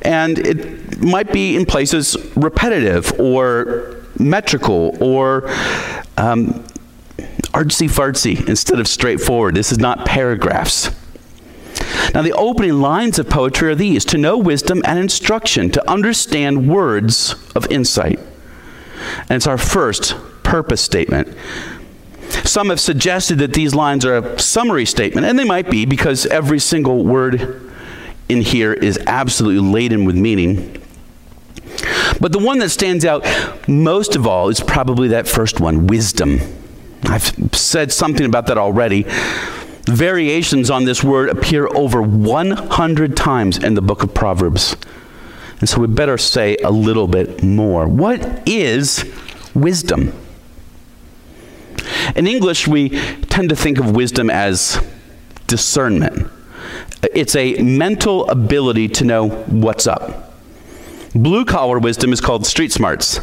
and 0.01 0.39
it 0.39 1.01
might 1.01 1.31
be 1.31 1.55
in 1.55 1.65
places 1.65 2.17
repetitive 2.35 3.19
or 3.19 3.97
metrical 4.19 4.97
or 5.03 5.50
um, 6.17 6.63
artsy 7.53 7.89
fartsy 7.89 8.47
instead 8.47 8.79
of 8.79 8.88
straightforward. 8.88 9.55
This 9.55 9.71
is 9.71 9.79
not 9.79 10.05
paragraphs. 10.05 10.89
Now, 12.13 12.22
the 12.22 12.34
opening 12.34 12.79
lines 12.79 13.17
of 13.17 13.29
poetry 13.29 13.72
are 13.72 13.75
these 13.75 14.05
to 14.05 14.17
know 14.17 14.38
wisdom 14.38 14.82
and 14.86 15.00
instruction, 15.00 15.72
to 15.72 15.91
understand 15.91 16.70
words 16.70 17.36
of 17.55 17.70
insight. 17.72 18.20
And 19.29 19.32
it's 19.32 19.48
our 19.48 19.58
first 19.58 20.15
purpose 20.43 20.82
statement. 20.82 21.36
Some 22.43 22.70
have 22.70 22.79
suggested 22.79 23.39
that 23.39 23.53
these 23.53 23.74
lines 23.74 24.05
are 24.05 24.17
a 24.17 24.39
summary 24.39 24.86
statement, 24.86 25.25
and 25.25 25.38
they 25.38 25.43
might 25.43 25.70
be 25.70 25.86
because 25.86 26.25
every 26.27 26.60
single 26.60 27.03
word 27.03 27.72
in 28.29 28.41
here 28.41 28.74
is 28.74 29.00
absolutely 29.08 29.72
laden 29.72 30.05
with 30.05 30.15
meaning. 30.15 30.82
But 32.20 32.32
the 32.32 32.39
one 32.39 32.60
that 32.60 32.70
stands 32.70 33.05
out 33.05 33.25
most 33.67 34.15
of 34.15 34.27
all 34.27 34.50
is 34.50 34.60
probably 34.60 35.10
that 35.10 35.27
first 35.27 35.60
one 35.60 35.88
wisdom. 35.88 36.39
I've 37.03 37.34
said 37.53 37.91
something 37.91 38.25
about 38.25 38.48
that 38.48 38.58
already. 38.58 39.05
Variations 39.85 40.69
on 40.69 40.85
this 40.85 41.03
word 41.03 41.29
appear 41.29 41.67
over 41.67 42.01
100 42.01 43.17
times 43.17 43.57
in 43.57 43.73
the 43.73 43.81
book 43.81 44.01
of 44.03 44.13
Proverbs. 44.13 44.77
And 45.59 45.67
so 45.67 45.81
we 45.81 45.87
better 45.87 46.17
say 46.17 46.57
a 46.57 46.71
little 46.71 47.07
bit 47.07 47.43
more. 47.43 47.87
What 47.87 48.47
is 48.47 49.03
wisdom? 49.53 50.13
In 52.15 52.27
English, 52.27 52.67
we 52.67 52.89
tend 53.23 53.49
to 53.49 53.55
think 53.55 53.77
of 53.77 53.95
wisdom 53.95 54.29
as 54.29 54.85
discernment. 55.47 56.31
It's 57.13 57.35
a 57.35 57.61
mental 57.61 58.29
ability 58.29 58.87
to 58.89 59.05
know 59.05 59.29
what's 59.29 59.85
up. 59.85 60.33
Blue 61.13 61.45
collar 61.45 61.77
wisdom 61.79 62.13
is 62.13 62.21
called 62.21 62.45
street 62.45 62.71
smarts. 62.71 63.19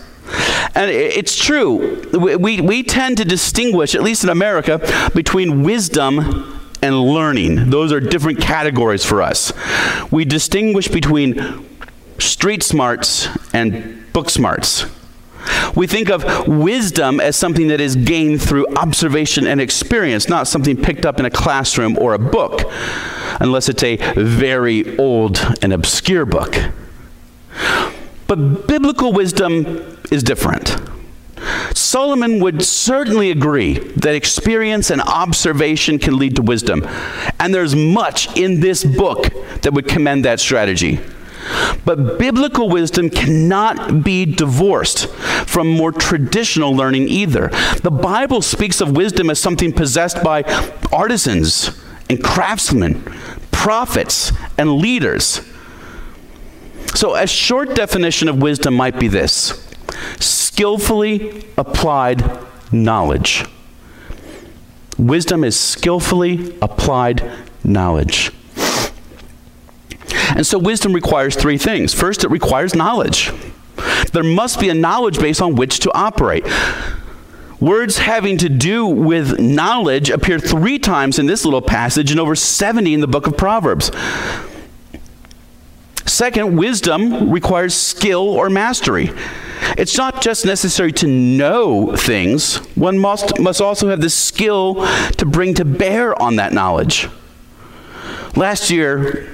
And 0.75 0.91
it's 0.91 1.37
true. 1.37 2.03
We, 2.13 2.61
we 2.61 2.83
tend 2.83 3.17
to 3.19 3.25
distinguish, 3.25 3.95
at 3.95 4.03
least 4.03 4.25
in 4.25 4.31
America, 4.31 4.81
between 5.15 5.63
wisdom 5.63 6.61
and 6.83 6.99
learning. 6.99 7.71
Those 7.71 7.93
are 7.93 8.01
different 8.01 8.41
categories 8.41 9.05
for 9.05 9.23
us. 9.23 9.53
We 10.11 10.25
distinguish 10.25 10.89
between 10.89 11.67
street 12.19 12.63
smarts 12.63 13.29
and 13.53 14.11
book 14.13 14.31
smarts. 14.31 14.87
We 15.75 15.87
think 15.87 16.11
of 16.11 16.47
wisdom 16.47 17.21
as 17.21 17.37
something 17.37 17.69
that 17.69 17.81
is 17.81 17.97
gained 17.97 18.43
through 18.43 18.67
observation 18.77 19.47
and 19.47 19.61
experience, 19.61 20.29
not 20.29 20.47
something 20.47 20.77
picked 20.77 21.07
up 21.07 21.19
in 21.19 21.25
a 21.25 21.31
classroom 21.31 21.99
or 21.99 22.15
a 22.15 22.19
book, 22.19 22.63
unless 23.41 23.69
it's 23.69 23.83
a 23.83 23.97
very 24.15 24.97
old 24.99 25.39
and 25.63 25.73
obscure 25.73 26.27
book. 26.27 26.57
But 28.31 28.69
biblical 28.69 29.13
wisdom 29.13 29.99
is 30.13 30.23
different. 30.23 30.81
Solomon 31.75 32.39
would 32.39 32.63
certainly 32.63 33.33
agree 33.33 33.81
that 33.97 34.15
experience 34.15 34.89
and 34.89 35.03
observation 35.03 35.99
can 35.99 36.17
lead 36.17 36.37
to 36.37 36.43
wisdom. 36.43 36.87
And 37.41 37.53
there's 37.53 37.75
much 37.75 38.39
in 38.39 38.61
this 38.61 38.85
book 38.85 39.27
that 39.63 39.73
would 39.73 39.89
commend 39.89 40.25
that 40.27 40.39
strategy. 40.39 41.01
But 41.85 42.21
biblical 42.21 42.69
wisdom 42.69 43.11
cannot 43.11 44.05
be 44.05 44.27
divorced 44.27 45.09
from 45.49 45.67
more 45.67 45.91
traditional 45.91 46.73
learning 46.73 47.09
either. 47.09 47.49
The 47.83 47.91
Bible 47.91 48.43
speaks 48.43 48.81
of 48.81 48.93
wisdom 48.97 49.29
as 49.31 49.41
something 49.41 49.73
possessed 49.73 50.23
by 50.23 50.45
artisans 50.93 51.83
and 52.09 52.23
craftsmen, 52.23 53.03
prophets 53.51 54.31
and 54.57 54.75
leaders. 54.77 55.50
So, 56.95 57.15
a 57.15 57.27
short 57.27 57.75
definition 57.75 58.29
of 58.29 58.43
wisdom 58.43 58.75
might 58.75 58.99
be 58.99 59.09
this 59.09 59.67
skillfully 60.19 61.45
applied 61.57 62.23
knowledge. 62.73 63.45
Wisdom 64.99 65.45
is 65.45 65.59
skillfully 65.59 66.59
applied 66.61 67.31
knowledge. 67.65 68.33
And 70.37 70.47
so 70.47 70.59
wisdom 70.59 70.93
requires 70.93 71.35
three 71.37 71.59
things. 71.59 71.95
First, 71.95 72.25
it 72.25 72.31
requires 72.31 72.75
knowledge. 72.75 73.33
There 74.13 74.23
must 74.23 74.61
be 74.61 74.69
a 74.69 74.75
knowledge 74.75 75.19
base 75.19 75.41
on 75.41 75.55
which 75.55 75.81
to 75.81 75.93
operate. 75.95 76.45
Words 77.61 77.99
having 77.99 78.39
to 78.39 78.49
do 78.49 78.87
with 78.87 79.39
knowledge 79.39 80.11
appear 80.11 80.39
three 80.39 80.79
times 80.79 81.19
in 81.19 81.27
this 81.27 81.45
little 81.45 81.63
passage 81.63 82.11
and 82.11 82.19
over 82.19 82.35
70 82.35 82.95
in 82.95 83.01
the 83.01 83.07
book 83.07 83.27
of 83.27 83.37
Proverbs. 83.37 83.91
Second, 86.07 86.57
wisdom 86.57 87.30
requires 87.30 87.75
skill 87.75 88.28
or 88.28 88.50
mastery. 88.50 89.11
It's 89.76 89.97
not 89.97 90.23
just 90.23 90.45
necessary 90.45 90.92
to 90.95 91.07
know 91.07 91.95
things, 91.95 92.57
one 92.76 92.99
must, 92.99 93.38
must 93.38 93.61
also 93.61 93.88
have 93.88 94.00
the 94.00 94.11
skill 94.11 94.87
to 95.19 95.26
bring 95.26 95.54
to 95.54 95.64
bear 95.64 96.21
on 96.21 96.37
that 96.37 96.52
knowledge. 96.52 97.09
Last 98.37 98.71
year, 98.71 99.28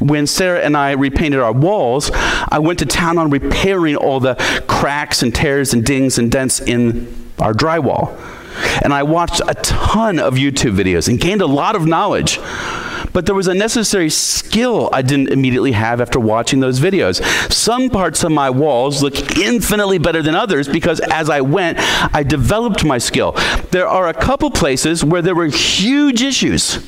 when 0.00 0.26
Sarah 0.26 0.60
and 0.60 0.76
I 0.76 0.92
repainted 0.92 1.40
our 1.40 1.52
walls, 1.52 2.10
I 2.12 2.58
went 2.58 2.78
to 2.80 2.86
town 2.86 3.18
on 3.18 3.30
repairing 3.30 3.96
all 3.96 4.20
the 4.20 4.34
cracks 4.66 5.22
and 5.22 5.34
tears 5.34 5.72
and 5.72 5.84
dings 5.84 6.18
and 6.18 6.30
dents 6.30 6.60
in 6.60 7.30
our 7.38 7.52
drywall. 7.52 8.18
And 8.82 8.92
I 8.92 9.02
watched 9.02 9.40
a 9.46 9.54
ton 9.54 10.18
of 10.18 10.34
YouTube 10.34 10.76
videos 10.76 11.08
and 11.08 11.20
gained 11.20 11.42
a 11.42 11.46
lot 11.46 11.76
of 11.76 11.86
knowledge. 11.86 12.38
But 13.12 13.26
there 13.26 13.34
was 13.34 13.48
a 13.48 13.54
necessary 13.54 14.10
skill 14.10 14.88
I 14.92 15.02
didn't 15.02 15.28
immediately 15.28 15.72
have 15.72 16.00
after 16.00 16.18
watching 16.18 16.60
those 16.60 16.80
videos. 16.80 17.22
Some 17.52 17.90
parts 17.90 18.24
of 18.24 18.32
my 18.32 18.50
walls 18.50 19.02
look 19.02 19.38
infinitely 19.38 19.98
better 19.98 20.22
than 20.22 20.34
others 20.34 20.68
because 20.68 21.00
as 21.00 21.28
I 21.28 21.40
went, 21.40 21.78
I 22.14 22.22
developed 22.22 22.84
my 22.84 22.98
skill. 22.98 23.32
There 23.70 23.86
are 23.86 24.08
a 24.08 24.14
couple 24.14 24.50
places 24.50 25.04
where 25.04 25.22
there 25.22 25.34
were 25.34 25.46
huge 25.46 26.22
issues 26.22 26.84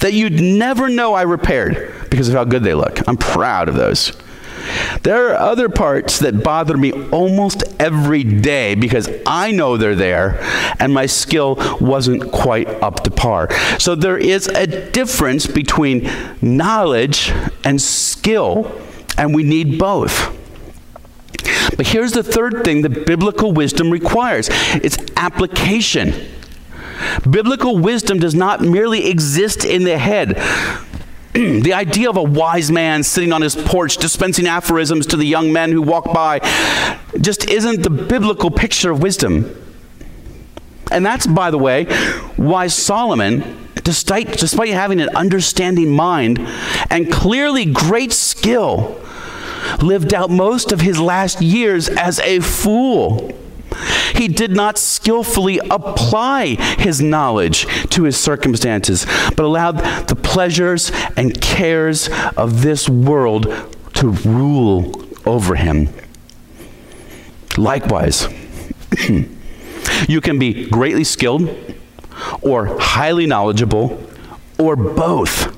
that 0.00 0.12
you'd 0.12 0.40
never 0.40 0.88
know 0.88 1.14
I 1.14 1.22
repaired 1.22 1.92
because 2.10 2.28
of 2.28 2.34
how 2.34 2.44
good 2.44 2.62
they 2.62 2.74
look. 2.74 3.06
I'm 3.08 3.16
proud 3.16 3.68
of 3.68 3.74
those. 3.74 4.12
There 5.02 5.28
are 5.30 5.34
other 5.34 5.68
parts 5.68 6.18
that 6.20 6.42
bother 6.42 6.76
me 6.76 6.92
almost 7.10 7.62
every 7.78 8.24
day 8.24 8.74
because 8.74 9.08
I 9.26 9.50
know 9.50 9.76
they're 9.76 9.94
there 9.94 10.38
and 10.78 10.92
my 10.92 11.06
skill 11.06 11.56
wasn't 11.80 12.32
quite 12.32 12.68
up 12.82 13.04
to 13.04 13.10
par. 13.10 13.50
So 13.78 13.94
there 13.94 14.18
is 14.18 14.48
a 14.48 14.66
difference 14.66 15.46
between 15.46 16.10
knowledge 16.40 17.32
and 17.64 17.80
skill, 17.80 18.80
and 19.18 19.34
we 19.34 19.42
need 19.42 19.78
both. 19.78 20.34
But 21.76 21.88
here's 21.88 22.12
the 22.12 22.22
third 22.22 22.64
thing 22.64 22.82
that 22.82 23.06
biblical 23.06 23.52
wisdom 23.52 23.90
requires 23.90 24.48
it's 24.74 24.98
application. 25.16 26.14
Biblical 27.28 27.78
wisdom 27.78 28.18
does 28.18 28.34
not 28.34 28.60
merely 28.60 29.06
exist 29.08 29.64
in 29.64 29.84
the 29.84 29.98
head. 29.98 30.36
the 31.62 31.72
idea 31.72 32.08
of 32.08 32.16
a 32.16 32.22
wise 32.22 32.70
man 32.70 33.02
sitting 33.02 33.32
on 33.32 33.42
his 33.42 33.56
porch 33.56 33.96
dispensing 33.96 34.46
aphorisms 34.46 35.04
to 35.04 35.16
the 35.16 35.24
young 35.24 35.52
men 35.52 35.72
who 35.72 35.82
walk 35.82 36.12
by 36.12 36.38
just 37.20 37.50
isn't 37.50 37.82
the 37.82 37.90
biblical 37.90 38.52
picture 38.52 38.92
of 38.92 39.02
wisdom. 39.02 39.52
And 40.92 41.04
that's, 41.04 41.26
by 41.26 41.50
the 41.50 41.58
way, 41.58 41.86
why 42.36 42.68
Solomon, 42.68 43.68
despite, 43.82 44.38
despite 44.38 44.68
having 44.68 45.00
an 45.00 45.08
understanding 45.16 45.90
mind 45.90 46.38
and 46.88 47.10
clearly 47.10 47.64
great 47.64 48.12
skill, 48.12 49.00
lived 49.82 50.14
out 50.14 50.30
most 50.30 50.70
of 50.70 50.82
his 50.82 51.00
last 51.00 51.42
years 51.42 51.88
as 51.88 52.20
a 52.20 52.38
fool. 52.38 53.32
He 54.14 54.28
did 54.28 54.52
not 54.52 54.78
skillfully 54.78 55.58
apply 55.70 56.56
his 56.78 57.00
knowledge 57.00 57.66
to 57.90 58.04
his 58.04 58.16
circumstances, 58.16 59.06
but 59.36 59.40
allowed 59.40 59.78
the 60.08 60.16
pleasures 60.16 60.90
and 61.16 61.40
cares 61.40 62.08
of 62.36 62.62
this 62.62 62.88
world 62.88 63.46
to 63.94 64.10
rule 64.10 65.04
over 65.26 65.54
him. 65.54 65.88
Likewise, 67.56 68.28
you 70.08 70.20
can 70.20 70.38
be 70.38 70.68
greatly 70.68 71.04
skilled 71.04 71.48
or 72.42 72.78
highly 72.80 73.26
knowledgeable 73.26 74.00
or 74.58 74.76
both 74.76 75.56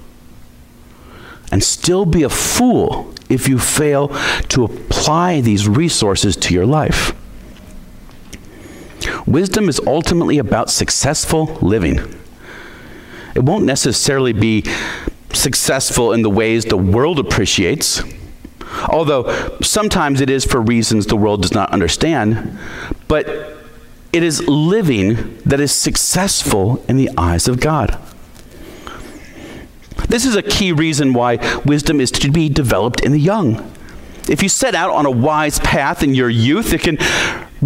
and 1.52 1.62
still 1.62 2.04
be 2.04 2.22
a 2.22 2.28
fool 2.28 3.14
if 3.28 3.48
you 3.48 3.58
fail 3.58 4.08
to 4.48 4.64
apply 4.64 5.40
these 5.40 5.68
resources 5.68 6.36
to 6.36 6.54
your 6.54 6.66
life. 6.66 7.15
Wisdom 9.26 9.68
is 9.68 9.80
ultimately 9.86 10.38
about 10.38 10.70
successful 10.70 11.46
living. 11.60 11.98
It 13.34 13.42
won't 13.42 13.64
necessarily 13.64 14.32
be 14.32 14.64
successful 15.32 16.12
in 16.12 16.22
the 16.22 16.30
ways 16.30 16.64
the 16.64 16.76
world 16.76 17.18
appreciates, 17.18 18.02
although 18.88 19.58
sometimes 19.62 20.20
it 20.20 20.30
is 20.30 20.44
for 20.44 20.60
reasons 20.60 21.06
the 21.06 21.16
world 21.16 21.42
does 21.42 21.52
not 21.52 21.70
understand, 21.72 22.58
but 23.08 23.26
it 24.12 24.22
is 24.22 24.46
living 24.48 25.36
that 25.44 25.60
is 25.60 25.72
successful 25.72 26.82
in 26.88 26.96
the 26.96 27.10
eyes 27.18 27.48
of 27.48 27.60
God. 27.60 27.98
This 30.08 30.24
is 30.24 30.36
a 30.36 30.42
key 30.42 30.72
reason 30.72 31.12
why 31.12 31.36
wisdom 31.64 32.00
is 32.00 32.10
to 32.12 32.30
be 32.30 32.48
developed 32.48 33.00
in 33.00 33.12
the 33.12 33.20
young. 33.20 33.72
If 34.28 34.42
you 34.42 34.48
set 34.48 34.74
out 34.74 34.90
on 34.90 35.04
a 35.04 35.10
wise 35.10 35.58
path 35.58 36.02
in 36.02 36.14
your 36.14 36.30
youth, 36.30 36.72
it 36.72 36.80
can 36.80 36.98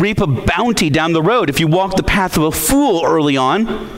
reap 0.01 0.21
a 0.21 0.27
bounty 0.27 0.91
down 0.91 1.13
the 1.13 1.23
road. 1.23 1.51
If 1.51 1.61
you 1.61 1.67
walk 1.67 1.97
the 1.97 2.03
path 2.03 2.37
of 2.37 2.43
a 2.43 2.53
fool 2.53 3.05
early 3.05 3.37
on, 3.37 3.89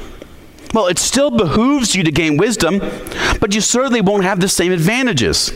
well, 0.74 0.86
it 0.86 0.98
still 0.98 1.30
behooves 1.30 1.94
you 1.94 2.02
to 2.02 2.10
gain 2.10 2.36
wisdom, 2.36 2.78
but 3.40 3.54
you 3.54 3.60
certainly 3.60 4.00
won't 4.00 4.24
have 4.24 4.40
the 4.40 4.48
same 4.48 4.72
advantages. 4.72 5.52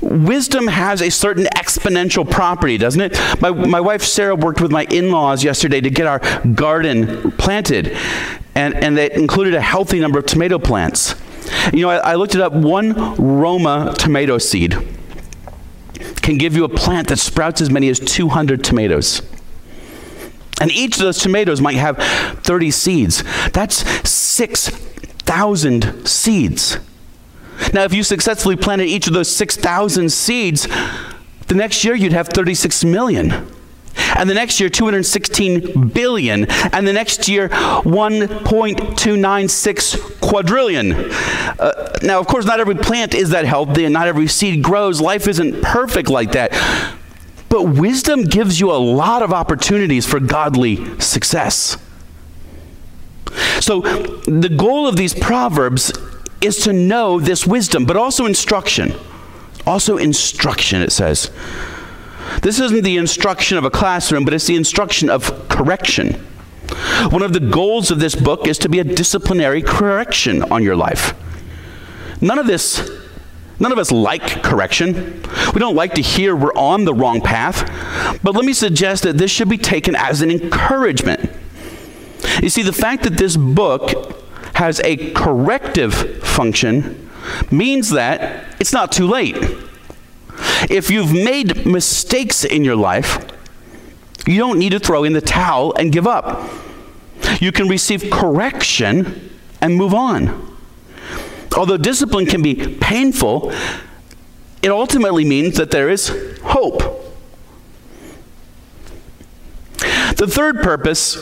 Wisdom 0.00 0.68
has 0.68 1.02
a 1.02 1.10
certain 1.10 1.44
exponential 1.44 2.28
property, 2.28 2.78
doesn't 2.78 3.00
it? 3.00 3.18
My, 3.40 3.50
my 3.50 3.80
wife 3.80 4.02
Sarah 4.02 4.34
worked 4.34 4.60
with 4.60 4.70
my 4.70 4.84
in 4.84 5.10
laws 5.10 5.44
yesterday 5.44 5.80
to 5.80 5.90
get 5.90 6.06
our 6.06 6.20
garden 6.54 7.32
planted, 7.32 7.96
and, 8.54 8.74
and 8.74 8.96
that 8.96 9.12
included 9.12 9.54
a 9.54 9.60
healthy 9.60 10.00
number 10.00 10.18
of 10.18 10.26
tomato 10.26 10.58
plants. 10.58 11.14
You 11.72 11.82
know, 11.82 11.90
I, 11.90 11.96
I 11.96 12.14
looked 12.14 12.34
it 12.34 12.40
up 12.40 12.54
one 12.54 12.94
Roma 13.16 13.94
tomato 13.98 14.38
seed 14.38 14.76
can 16.24 16.38
give 16.38 16.56
you 16.56 16.64
a 16.64 16.68
plant 16.68 17.08
that 17.08 17.18
sprouts 17.18 17.60
as 17.60 17.70
many 17.70 17.88
as 17.88 18.00
200 18.00 18.64
tomatoes. 18.64 19.20
And 20.64 20.72
each 20.72 20.96
of 20.96 21.02
those 21.02 21.18
tomatoes 21.18 21.60
might 21.60 21.76
have 21.76 21.98
30 21.98 22.70
seeds. 22.70 23.22
That's 23.50 23.86
6,000 24.08 26.08
seeds. 26.08 26.78
Now, 27.74 27.84
if 27.84 27.92
you 27.92 28.02
successfully 28.02 28.56
planted 28.56 28.86
each 28.86 29.06
of 29.06 29.12
those 29.12 29.28
6,000 29.28 30.10
seeds, 30.10 30.66
the 31.48 31.54
next 31.54 31.84
year 31.84 31.94
you'd 31.94 32.14
have 32.14 32.28
36 32.28 32.82
million. 32.82 33.46
And 34.16 34.30
the 34.30 34.32
next 34.32 34.58
year, 34.58 34.70
216 34.70 35.88
billion. 35.88 36.50
And 36.72 36.88
the 36.88 36.94
next 36.94 37.28
year, 37.28 37.50
1.296 37.50 40.20
quadrillion. 40.22 40.92
Uh, 40.92 41.98
now, 42.02 42.20
of 42.20 42.26
course, 42.26 42.46
not 42.46 42.58
every 42.58 42.76
plant 42.76 43.12
is 43.12 43.28
that 43.30 43.44
healthy 43.44 43.84
and 43.84 43.92
not 43.92 44.08
every 44.08 44.28
seed 44.28 44.64
grows. 44.64 44.98
Life 44.98 45.28
isn't 45.28 45.60
perfect 45.60 46.08
like 46.08 46.32
that. 46.32 46.54
But 47.54 47.68
wisdom 47.68 48.24
gives 48.24 48.58
you 48.58 48.72
a 48.72 48.82
lot 48.82 49.22
of 49.22 49.32
opportunities 49.32 50.04
for 50.04 50.18
godly 50.18 50.98
success. 50.98 51.76
So, 53.60 53.80
the 54.26 54.48
goal 54.48 54.88
of 54.88 54.96
these 54.96 55.14
proverbs 55.14 55.92
is 56.40 56.56
to 56.64 56.72
know 56.72 57.20
this 57.20 57.46
wisdom, 57.46 57.84
but 57.84 57.96
also 57.96 58.26
instruction. 58.26 58.92
Also, 59.68 59.98
instruction, 59.98 60.82
it 60.82 60.90
says. 60.90 61.30
This 62.42 62.58
isn't 62.58 62.82
the 62.82 62.96
instruction 62.96 63.56
of 63.56 63.64
a 63.64 63.70
classroom, 63.70 64.24
but 64.24 64.34
it's 64.34 64.48
the 64.48 64.56
instruction 64.56 65.08
of 65.08 65.48
correction. 65.48 66.14
One 67.10 67.22
of 67.22 67.34
the 67.34 67.38
goals 67.38 67.92
of 67.92 68.00
this 68.00 68.16
book 68.16 68.48
is 68.48 68.58
to 68.58 68.68
be 68.68 68.80
a 68.80 68.84
disciplinary 68.84 69.62
correction 69.62 70.42
on 70.42 70.64
your 70.64 70.74
life. 70.74 71.14
None 72.20 72.40
of 72.40 72.48
this 72.48 73.03
None 73.60 73.72
of 73.72 73.78
us 73.78 73.92
like 73.92 74.42
correction. 74.42 75.22
We 75.52 75.60
don't 75.60 75.76
like 75.76 75.94
to 75.94 76.02
hear 76.02 76.34
we're 76.34 76.54
on 76.54 76.84
the 76.84 76.94
wrong 76.94 77.20
path. 77.20 78.20
But 78.22 78.34
let 78.34 78.44
me 78.44 78.52
suggest 78.52 79.04
that 79.04 79.18
this 79.18 79.30
should 79.30 79.48
be 79.48 79.58
taken 79.58 79.94
as 79.94 80.22
an 80.22 80.30
encouragement. 80.30 81.30
You 82.42 82.48
see, 82.48 82.62
the 82.62 82.72
fact 82.72 83.04
that 83.04 83.16
this 83.16 83.36
book 83.36 84.22
has 84.54 84.80
a 84.80 85.12
corrective 85.12 86.24
function 86.24 87.10
means 87.50 87.90
that 87.90 88.44
it's 88.60 88.72
not 88.72 88.92
too 88.92 89.06
late. 89.06 89.36
If 90.68 90.90
you've 90.90 91.12
made 91.12 91.64
mistakes 91.66 92.44
in 92.44 92.64
your 92.64 92.76
life, 92.76 93.24
you 94.26 94.38
don't 94.38 94.58
need 94.58 94.70
to 94.70 94.80
throw 94.80 95.04
in 95.04 95.12
the 95.12 95.20
towel 95.20 95.74
and 95.74 95.92
give 95.92 96.06
up. 96.06 96.50
You 97.40 97.52
can 97.52 97.68
receive 97.68 98.10
correction 98.10 99.30
and 99.60 99.76
move 99.76 99.94
on. 99.94 100.53
Although 101.56 101.76
discipline 101.76 102.26
can 102.26 102.42
be 102.42 102.54
painful, 102.54 103.52
it 104.62 104.70
ultimately 104.70 105.24
means 105.24 105.56
that 105.56 105.70
there 105.70 105.88
is 105.88 106.08
hope. 106.42 106.82
The 110.16 110.26
third 110.26 110.62
purpose 110.62 111.18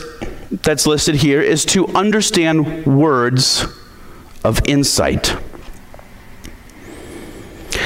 that's 0.49 0.87
listed 0.87 1.15
here 1.15 1.41
is 1.41 1.65
to 1.65 1.87
understand 1.89 2.85
words 2.85 3.65
of 4.43 4.61
insight. 4.67 5.35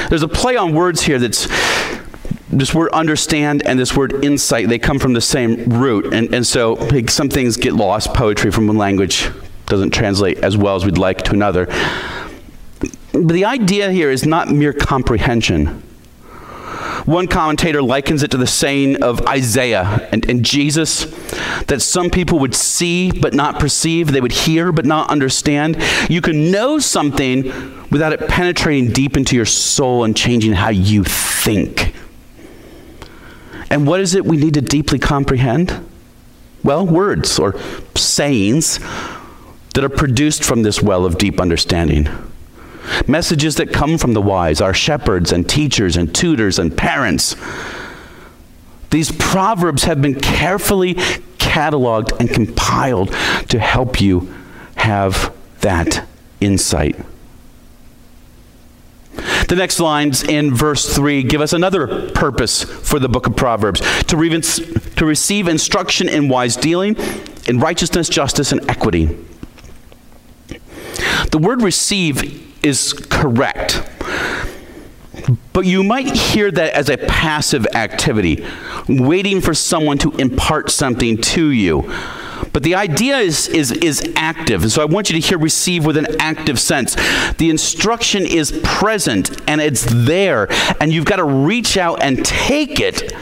there's 0.09 0.23
a 0.23 0.27
play 0.27 0.55
on 0.55 0.73
words 0.73 1.01
here 1.01 1.19
that's 1.19 1.47
this 2.49 2.73
word 2.73 2.89
understand 2.91 3.65
and 3.65 3.77
this 3.77 3.95
word 3.95 4.23
insight, 4.23 4.67
they 4.69 4.79
come 4.79 4.99
from 4.99 5.13
the 5.13 5.21
same 5.21 5.65
root. 5.65 6.13
And, 6.13 6.33
and 6.33 6.45
so 6.45 6.73
like, 6.73 7.09
some 7.09 7.29
things 7.29 7.57
get 7.57 7.73
lost. 7.73 8.13
Poetry 8.13 8.51
from 8.51 8.67
one 8.67 8.77
language 8.77 9.29
doesn't 9.65 9.91
translate 9.91 10.37
as 10.39 10.55
well 10.55 10.75
as 10.75 10.85
we'd 10.85 10.97
like 10.97 11.23
to 11.23 11.33
another. 11.33 11.67
But 13.23 13.33
the 13.33 13.45
idea 13.45 13.91
here 13.91 14.11
is 14.11 14.25
not 14.25 14.49
mere 14.49 14.73
comprehension. 14.73 15.83
One 17.05 17.27
commentator 17.27 17.81
likens 17.81 18.21
it 18.21 18.31
to 18.31 18.37
the 18.37 18.45
saying 18.45 19.01
of 19.01 19.25
Isaiah 19.25 20.09
and, 20.11 20.29
and, 20.29 20.43
Jesus 20.43 21.05
that 21.67 21.81
some 21.81 22.09
people 22.09 22.37
would 22.39 22.53
see 22.53 23.11
but 23.11 23.33
not 23.33 23.59
perceive, 23.59 24.11
they 24.11 24.19
would 24.19 24.33
hear 24.33 24.73
but 24.73 24.85
not 24.85 25.09
understand. 25.09 25.81
You 26.09 26.21
can 26.21 26.51
know 26.51 26.79
something 26.79 27.43
without 27.89 28.11
it 28.11 28.27
penetrating 28.27 28.91
deep 28.91 29.15
into 29.15 29.37
your 29.37 29.45
soul 29.45 30.03
and 30.03 30.17
changing 30.17 30.53
how 30.53 30.69
you 30.69 31.05
think. 31.05 31.93
And 33.69 33.87
what 33.87 34.01
is 34.01 34.13
it 34.13 34.25
we 34.25 34.35
need 34.35 34.55
to 34.55 34.61
deeply 34.61 34.99
comprehend? 34.99 35.87
Well, 36.61 36.85
words 36.85 37.39
or 37.39 37.57
sayings 37.95 38.79
that 39.73 39.83
are 39.83 39.89
produced 39.89 40.43
from 40.43 40.63
this 40.63 40.81
well 40.81 41.05
of 41.05 41.17
deep 41.17 41.39
understanding. 41.39 42.09
Messages 43.07 43.55
that 43.55 43.73
come 43.73 43.97
from 43.97 44.13
the 44.13 44.21
wise, 44.21 44.61
our 44.61 44.73
shepherds 44.73 45.31
and 45.31 45.47
teachers 45.47 45.97
and 45.97 46.13
tutors 46.13 46.59
and 46.59 46.75
parents. 46.75 47.35
These 48.89 49.11
proverbs 49.11 49.83
have 49.83 50.01
been 50.01 50.19
carefully 50.19 50.95
cataloged 51.37 52.17
and 52.19 52.29
compiled 52.29 53.11
to 53.49 53.59
help 53.59 53.99
you 53.99 54.33
have 54.75 55.33
that 55.61 56.07
insight. 56.39 56.95
The 59.47 59.55
next 59.55 59.79
lines 59.79 60.23
in 60.23 60.53
verse 60.53 60.93
3 60.93 61.23
give 61.23 61.41
us 61.41 61.53
another 61.53 62.11
purpose 62.11 62.63
for 62.63 62.99
the 62.99 63.09
book 63.09 63.27
of 63.27 63.35
Proverbs 63.35 63.81
to, 64.03 64.17
re- 64.17 64.41
to 64.41 65.05
receive 65.05 65.47
instruction 65.47 66.09
in 66.09 66.27
wise 66.27 66.55
dealing, 66.55 66.97
in 67.47 67.59
righteousness, 67.59 68.09
justice, 68.09 68.51
and 68.51 68.69
equity. 68.69 69.17
The 71.31 71.39
word 71.39 71.61
receive 71.61 72.56
is 72.67 72.93
correct. 73.09 73.83
But 75.53 75.65
you 75.65 75.83
might 75.83 76.15
hear 76.15 76.51
that 76.51 76.73
as 76.73 76.89
a 76.89 76.97
passive 76.97 77.65
activity, 77.73 78.45
waiting 78.87 79.41
for 79.41 79.53
someone 79.53 79.97
to 79.99 80.11
impart 80.11 80.69
something 80.69 81.17
to 81.17 81.49
you. 81.49 81.91
But 82.53 82.63
the 82.63 82.75
idea 82.75 83.17
is, 83.17 83.47
is, 83.47 83.71
is 83.71 84.13
active. 84.15 84.61
And 84.63 84.71
so 84.71 84.81
I 84.81 84.85
want 84.85 85.09
you 85.09 85.19
to 85.19 85.27
hear 85.27 85.37
receive 85.37 85.85
with 85.85 85.97
an 85.97 86.07
active 86.19 86.59
sense. 86.59 86.95
The 87.33 87.49
instruction 87.49 88.25
is 88.25 88.59
present 88.63 89.41
and 89.49 89.59
it's 89.59 89.85
there. 89.89 90.47
And 90.79 90.93
you've 90.93 91.05
got 91.05 91.17
to 91.17 91.23
reach 91.23 91.77
out 91.77 92.01
and 92.01 92.23
take 92.23 92.79
it, 92.79 93.13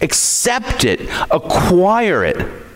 accept 0.00 0.84
it, 0.84 1.08
acquire 1.30 2.24
it. 2.24 2.67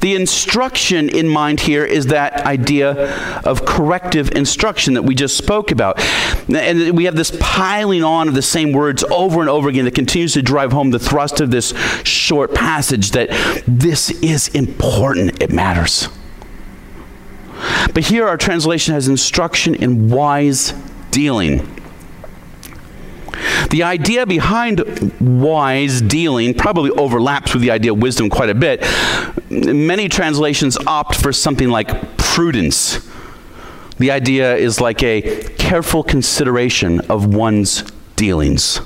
The 0.00 0.14
instruction 0.14 1.08
in 1.08 1.28
mind 1.28 1.60
here 1.60 1.84
is 1.84 2.06
that 2.06 2.46
idea 2.46 3.12
of 3.44 3.64
corrective 3.64 4.30
instruction 4.32 4.94
that 4.94 5.02
we 5.02 5.14
just 5.14 5.36
spoke 5.36 5.70
about. 5.70 6.00
And 6.48 6.96
we 6.96 7.04
have 7.04 7.16
this 7.16 7.36
piling 7.40 8.04
on 8.04 8.28
of 8.28 8.34
the 8.34 8.42
same 8.42 8.72
words 8.72 9.02
over 9.04 9.40
and 9.40 9.50
over 9.50 9.68
again 9.68 9.84
that 9.86 9.94
continues 9.94 10.34
to 10.34 10.42
drive 10.42 10.72
home 10.72 10.90
the 10.90 10.98
thrust 10.98 11.40
of 11.40 11.50
this 11.50 11.76
short 12.04 12.54
passage 12.54 13.10
that 13.12 13.28
this 13.66 14.10
is 14.22 14.48
important, 14.48 15.42
it 15.42 15.52
matters. 15.52 16.08
But 17.92 18.04
here 18.04 18.28
our 18.28 18.36
translation 18.36 18.94
has 18.94 19.08
instruction 19.08 19.74
in 19.74 20.10
wise 20.10 20.72
dealing. 21.10 21.74
The 23.70 23.82
idea 23.82 24.24
behind 24.26 25.12
wise 25.20 26.00
dealing 26.00 26.54
probably 26.54 26.90
overlaps 26.92 27.52
with 27.52 27.62
the 27.62 27.70
idea 27.70 27.92
of 27.92 28.00
wisdom 28.00 28.30
quite 28.30 28.48
a 28.48 28.54
bit. 28.54 28.80
Many 29.50 30.08
translations 30.08 30.76
opt 30.86 31.16
for 31.16 31.32
something 31.32 31.70
like 31.70 32.18
prudence. 32.18 33.06
The 33.98 34.10
idea 34.10 34.56
is 34.56 34.80
like 34.80 35.02
a 35.02 35.22
careful 35.58 36.02
consideration 36.02 37.00
of 37.10 37.34
one's 37.34 37.82
dealings. 38.16 38.80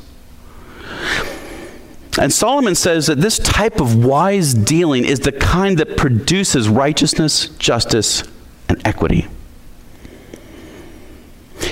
And 2.19 2.33
Solomon 2.33 2.75
says 2.75 3.07
that 3.07 3.21
this 3.21 3.39
type 3.39 3.81
of 3.81 4.05
wise 4.05 4.55
dealing 4.55 5.05
is 5.05 5.21
the 5.21 5.33
kind 5.33 5.79
that 5.79 5.97
produces 5.97 6.69
righteousness, 6.69 7.49
justice, 7.49 8.23
and 8.69 8.81
equity. 8.87 9.27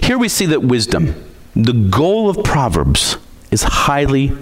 Here 0.02 0.18
we 0.18 0.28
see 0.28 0.46
that 0.46 0.62
wisdom, 0.62 1.14
the 1.54 1.72
goal 1.72 2.30
of 2.30 2.42
Proverbs 2.42 3.16
is 3.50 3.62
highly 3.62 4.32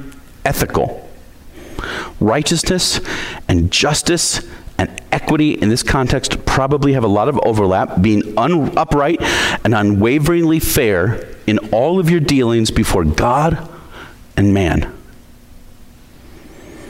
ethical. 0.45 1.08
Righteousness 2.21 3.01
and 3.49 3.71
justice 3.71 4.47
and 4.77 4.91
equity 5.11 5.53
in 5.53 5.69
this 5.69 5.83
context 5.83 6.45
probably 6.45 6.93
have 6.93 7.05
a 7.05 7.09
lot 7.09 7.29
of 7.29 7.39
overlap, 7.45 8.01
being 8.01 8.37
un- 8.39 8.77
upright 8.77 9.21
and 9.65 9.75
unwaveringly 9.75 10.61
fair 10.61 11.27
in 11.47 11.59
all 11.71 11.99
of 11.99 12.11
your 12.11 12.21
dealings 12.21 12.71
before 12.71 13.05
God 13.05 13.69
and 14.37 14.55
man. 14.55 14.95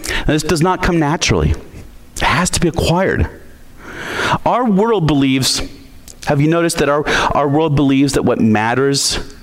Now, 0.09 0.25
this 0.27 0.43
does 0.43 0.61
not 0.61 0.83
come 0.83 0.99
naturally, 0.99 1.51
it 1.51 2.21
has 2.21 2.51
to 2.51 2.61
be 2.61 2.69
acquired. 2.69 3.29
Our 4.45 4.69
world 4.69 5.07
believes, 5.07 5.63
have 6.27 6.41
you 6.41 6.49
noticed 6.49 6.79
that 6.79 6.89
our, 6.89 7.09
our 7.35 7.49
world 7.49 7.75
believes 7.75 8.13
that 8.15 8.25
what 8.25 8.41
matters 8.41 9.35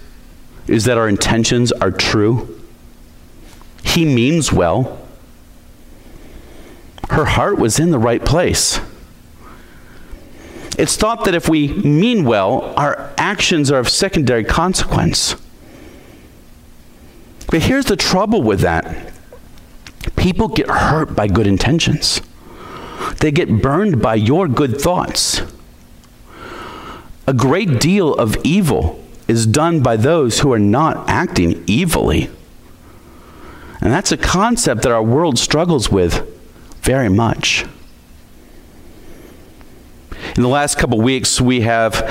is 0.68 0.86
that 0.86 0.98
our 0.98 1.08
intentions 1.08 1.72
are 1.72 1.92
true. 1.92 2.60
He 3.84 4.06
means 4.06 4.52
well. 4.52 5.05
Her 7.10 7.26
heart 7.26 7.58
was 7.58 7.80
in 7.80 7.92
the 7.92 8.00
right 8.00 8.24
place. 8.24 8.80
It's 10.78 10.98
thought 10.98 11.24
that 11.26 11.36
if 11.36 11.48
we 11.48 11.70
mean 11.70 12.26
well, 12.26 12.74
our 12.76 13.14
actions 13.18 13.72
are 13.72 13.80
of 13.80 13.88
secondary 13.88 14.44
consequence. 14.44 15.36
But 17.48 17.62
here's 17.64 17.86
the 17.86 17.96
trouble 17.96 18.42
with 18.42 18.62
that 18.62 19.14
people 20.16 20.48
get 20.48 20.68
hurt 20.70 21.16
by 21.16 21.28
good 21.28 21.48
intentions, 21.48 22.22
they 23.20 23.32
get 23.32 23.62
burned 23.62 24.02
by 24.02 24.16
your 24.16 24.48
good 24.48 24.80
thoughts. 24.80 25.42
A 27.28 27.34
great 27.34 27.80
deal 27.80 28.14
of 28.14 28.38
evil 28.44 29.04
is 29.28 29.48
done 29.48 29.82
by 29.82 29.98
those 29.98 30.42
who 30.42 30.54
are 30.54 30.60
not 30.60 31.10
acting 31.10 31.64
evilly. 31.68 32.30
And 33.82 33.92
that's 33.92 34.12
a 34.12 34.18
concept 34.18 34.84
that 34.84 34.92
our 34.92 35.02
world 35.02 35.40
struggles 35.40 35.90
with 35.90 36.35
very 36.86 37.10
much. 37.10 37.66
In 40.36 40.44
the 40.44 40.48
last 40.48 40.78
couple 40.78 41.02
weeks, 41.02 41.42
we 41.42 41.62
have 41.62 42.08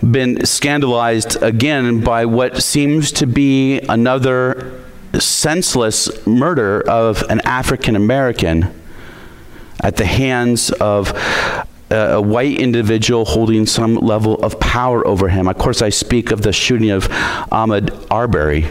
been 0.00 0.46
scandalized 0.46 1.42
again 1.42 2.02
by 2.02 2.24
what 2.26 2.62
seems 2.62 3.10
to 3.12 3.26
be 3.26 3.80
another 3.80 4.84
senseless 5.18 6.24
murder 6.24 6.88
of 6.88 7.22
an 7.30 7.40
African 7.40 7.96
American 7.96 8.72
at 9.82 9.96
the 9.96 10.06
hands 10.06 10.70
of 10.70 11.12
uh, 11.90 11.96
a 11.96 12.20
white 12.22 12.58
individual 12.60 13.24
holding 13.24 13.66
some 13.66 13.96
level 13.96 14.36
of 14.36 14.58
power 14.60 15.04
over 15.04 15.28
him. 15.28 15.48
Of 15.48 15.58
course, 15.58 15.82
I 15.82 15.88
speak 15.88 16.30
of 16.30 16.42
the 16.42 16.52
shooting 16.52 16.90
of 16.90 17.08
Ahmaud 17.50 18.06
Arbery. 18.08 18.66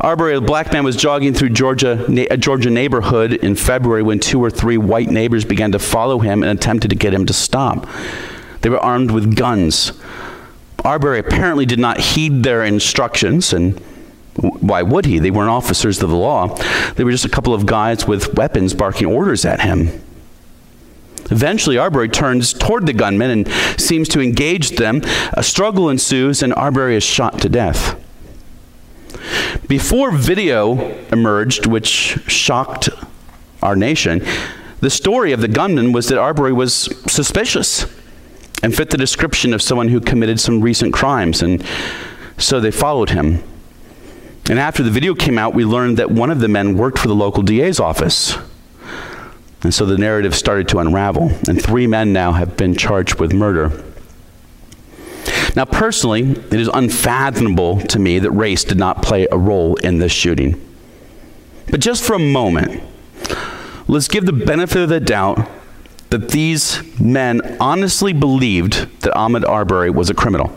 Arbery, 0.00 0.34
a 0.34 0.40
black 0.40 0.72
man, 0.72 0.84
was 0.84 0.96
jogging 0.96 1.34
through 1.34 1.50
Georgia, 1.50 2.04
a 2.30 2.36
Georgia 2.36 2.70
neighborhood 2.70 3.32
in 3.32 3.54
February 3.54 4.02
when 4.02 4.18
two 4.18 4.42
or 4.42 4.50
three 4.50 4.78
white 4.78 5.10
neighbors 5.10 5.44
began 5.44 5.72
to 5.72 5.78
follow 5.78 6.18
him 6.18 6.42
and 6.42 6.58
attempted 6.58 6.88
to 6.90 6.96
get 6.96 7.12
him 7.12 7.26
to 7.26 7.32
stop. 7.32 7.86
They 8.62 8.70
were 8.70 8.78
armed 8.78 9.10
with 9.10 9.36
guns. 9.36 9.92
Arbery 10.84 11.18
apparently 11.18 11.66
did 11.66 11.78
not 11.78 12.00
heed 12.00 12.42
their 12.42 12.64
instructions, 12.64 13.52
and 13.52 13.78
why 14.36 14.82
would 14.82 15.04
he? 15.04 15.18
They 15.18 15.30
weren't 15.30 15.50
officers 15.50 16.02
of 16.02 16.10
the 16.10 16.16
law. 16.16 16.56
They 16.94 17.04
were 17.04 17.12
just 17.12 17.24
a 17.24 17.28
couple 17.28 17.54
of 17.54 17.66
guys 17.66 18.06
with 18.06 18.34
weapons 18.34 18.74
barking 18.74 19.06
orders 19.06 19.44
at 19.44 19.60
him. 19.60 19.88
Eventually, 21.30 21.78
Arbery 21.78 22.08
turns 22.08 22.52
toward 22.52 22.86
the 22.86 22.92
gunmen 22.92 23.30
and 23.30 23.80
seems 23.80 24.08
to 24.08 24.20
engage 24.20 24.70
them. 24.70 25.02
A 25.34 25.42
struggle 25.42 25.88
ensues, 25.88 26.42
and 26.42 26.52
Arbery 26.54 26.96
is 26.96 27.04
shot 27.04 27.40
to 27.40 27.48
death. 27.48 28.01
Before 29.68 30.10
video 30.10 30.94
emerged, 31.12 31.66
which 31.66 32.18
shocked 32.26 32.88
our 33.62 33.76
nation, 33.76 34.24
the 34.80 34.90
story 34.90 35.32
of 35.32 35.40
the 35.40 35.48
gunman 35.48 35.92
was 35.92 36.08
that 36.08 36.18
Arbery 36.18 36.52
was 36.52 36.74
suspicious 37.06 37.86
and 38.62 38.74
fit 38.74 38.90
the 38.90 38.96
description 38.96 39.54
of 39.54 39.62
someone 39.62 39.88
who 39.88 40.00
committed 40.00 40.40
some 40.40 40.60
recent 40.60 40.92
crimes, 40.92 41.42
and 41.42 41.64
so 42.38 42.60
they 42.60 42.70
followed 42.70 43.10
him. 43.10 43.42
And 44.50 44.58
after 44.58 44.82
the 44.82 44.90
video 44.90 45.14
came 45.14 45.38
out, 45.38 45.54
we 45.54 45.64
learned 45.64 45.98
that 45.98 46.10
one 46.10 46.30
of 46.30 46.40
the 46.40 46.48
men 46.48 46.76
worked 46.76 46.98
for 46.98 47.08
the 47.08 47.14
local 47.14 47.42
DA's 47.42 47.78
office. 47.78 48.36
And 49.62 49.72
so 49.72 49.86
the 49.86 49.96
narrative 49.96 50.34
started 50.34 50.68
to 50.68 50.78
unravel, 50.78 51.30
and 51.48 51.62
three 51.62 51.86
men 51.86 52.12
now 52.12 52.32
have 52.32 52.56
been 52.56 52.74
charged 52.74 53.20
with 53.20 53.32
murder. 53.32 53.70
Now, 55.54 55.64
personally, 55.66 56.22
it 56.22 56.54
is 56.54 56.70
unfathomable 56.72 57.80
to 57.80 57.98
me 57.98 58.18
that 58.18 58.30
race 58.30 58.64
did 58.64 58.78
not 58.78 59.02
play 59.02 59.26
a 59.30 59.36
role 59.36 59.76
in 59.76 59.98
this 59.98 60.12
shooting. 60.12 60.60
But 61.70 61.80
just 61.80 62.02
for 62.04 62.14
a 62.14 62.18
moment, 62.18 62.82
let's 63.86 64.08
give 64.08 64.24
the 64.24 64.32
benefit 64.32 64.82
of 64.82 64.88
the 64.88 65.00
doubt 65.00 65.48
that 66.10 66.30
these 66.30 66.82
men 67.00 67.56
honestly 67.60 68.12
believed 68.12 69.00
that 69.02 69.14
Ahmaud 69.14 69.48
Arbery 69.48 69.90
was 69.90 70.10
a 70.10 70.14
criminal. 70.14 70.52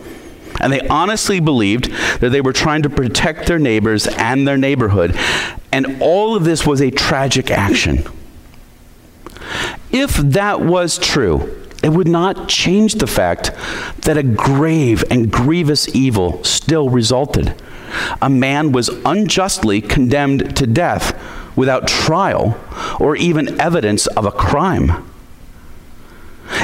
And 0.59 0.71
they 0.71 0.81
honestly 0.87 1.39
believed 1.39 1.91
that 2.19 2.29
they 2.29 2.41
were 2.41 2.53
trying 2.53 2.81
to 2.83 2.89
protect 2.89 3.47
their 3.47 3.59
neighbors 3.59 4.07
and 4.07 4.47
their 4.47 4.57
neighborhood. 4.57 5.17
And 5.71 6.01
all 6.01 6.35
of 6.35 6.45
this 6.45 6.65
was 6.65 6.81
a 6.81 6.91
tragic 6.91 7.51
action. 7.51 8.05
If 9.91 10.15
that 10.15 10.61
was 10.61 10.97
true, 10.97 11.64
it 11.85 11.93
would 11.93 12.07
not 12.07 12.49
change 12.49 12.95
the 12.95 13.05
fact 13.05 13.51
that 14.01 14.17
a 14.17 14.23
grave 14.23 15.03
and 15.11 15.31
grievous 15.31 15.87
evil 15.95 16.43
still 16.43 16.89
resulted. 16.89 17.53
A 18.23 18.29
man 18.29 18.71
was 18.71 18.89
unjustly 19.05 19.81
condemned 19.81 20.57
to 20.57 20.65
death 20.65 21.15
without 21.55 21.87
trial 21.87 22.59
or 22.99 23.15
even 23.15 23.61
evidence 23.61 24.07
of 24.07 24.25
a 24.25 24.31
crime. 24.31 25.07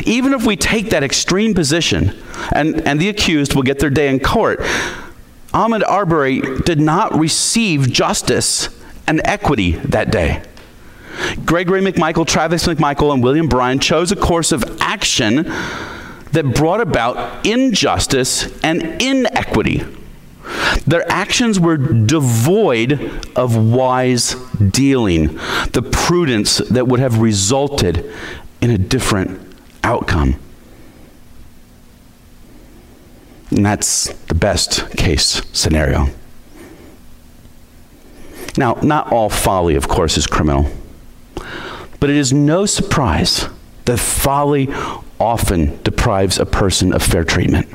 Even 0.05 0.33
if 0.33 0.43
we 0.43 0.55
take 0.55 0.89
that 0.89 1.03
extreme 1.03 1.53
position 1.53 2.19
and, 2.51 2.81
and 2.87 2.99
the 2.99 3.07
accused 3.07 3.53
will 3.53 3.61
get 3.61 3.77
their 3.77 3.91
day 3.91 4.09
in 4.09 4.19
court, 4.19 4.59
Ahmaud 5.53 5.83
Arbery 5.87 6.41
did 6.65 6.79
not 6.79 7.15
receive 7.15 7.91
justice 7.91 8.69
and 9.05 9.21
equity 9.23 9.73
that 9.73 10.11
day. 10.11 10.41
Gregory 11.45 11.81
McMichael, 11.81 12.25
Travis 12.25 12.67
McMichael, 12.67 13.13
and 13.13 13.23
William 13.23 13.47
Bryan 13.47 13.79
chose 13.79 14.11
a 14.11 14.15
course 14.15 14.51
of 14.51 14.63
action 14.81 15.43
that 16.31 16.53
brought 16.55 16.81
about 16.81 17.45
injustice 17.45 18.59
and 18.61 19.01
inequity. 19.01 19.83
Their 20.85 21.09
actions 21.11 21.59
were 21.59 21.77
devoid 21.77 23.29
of 23.35 23.55
wise 23.55 24.35
dealing, 24.55 25.35
the 25.73 25.87
prudence 25.91 26.57
that 26.57 26.87
would 26.87 26.99
have 26.99 27.19
resulted 27.19 28.11
in 28.61 28.69
a 28.69 28.77
different 28.77 29.55
outcome. 29.83 30.39
And 33.49 33.65
that's 33.65 34.13
the 34.25 34.35
best 34.35 34.89
case 34.97 35.41
scenario. 35.51 36.07
Now, 38.57 38.77
not 38.81 39.11
all 39.11 39.29
folly, 39.29 39.75
of 39.75 39.87
course, 39.87 40.17
is 40.17 40.27
criminal. 40.27 40.69
But 42.01 42.09
it 42.09 42.17
is 42.17 42.33
no 42.33 42.65
surprise 42.65 43.47
that 43.85 43.99
folly 43.99 44.67
often 45.19 45.81
deprives 45.83 46.39
a 46.39 46.45
person 46.45 46.91
of 46.93 47.03
fair 47.03 47.23
treatment. 47.23 47.69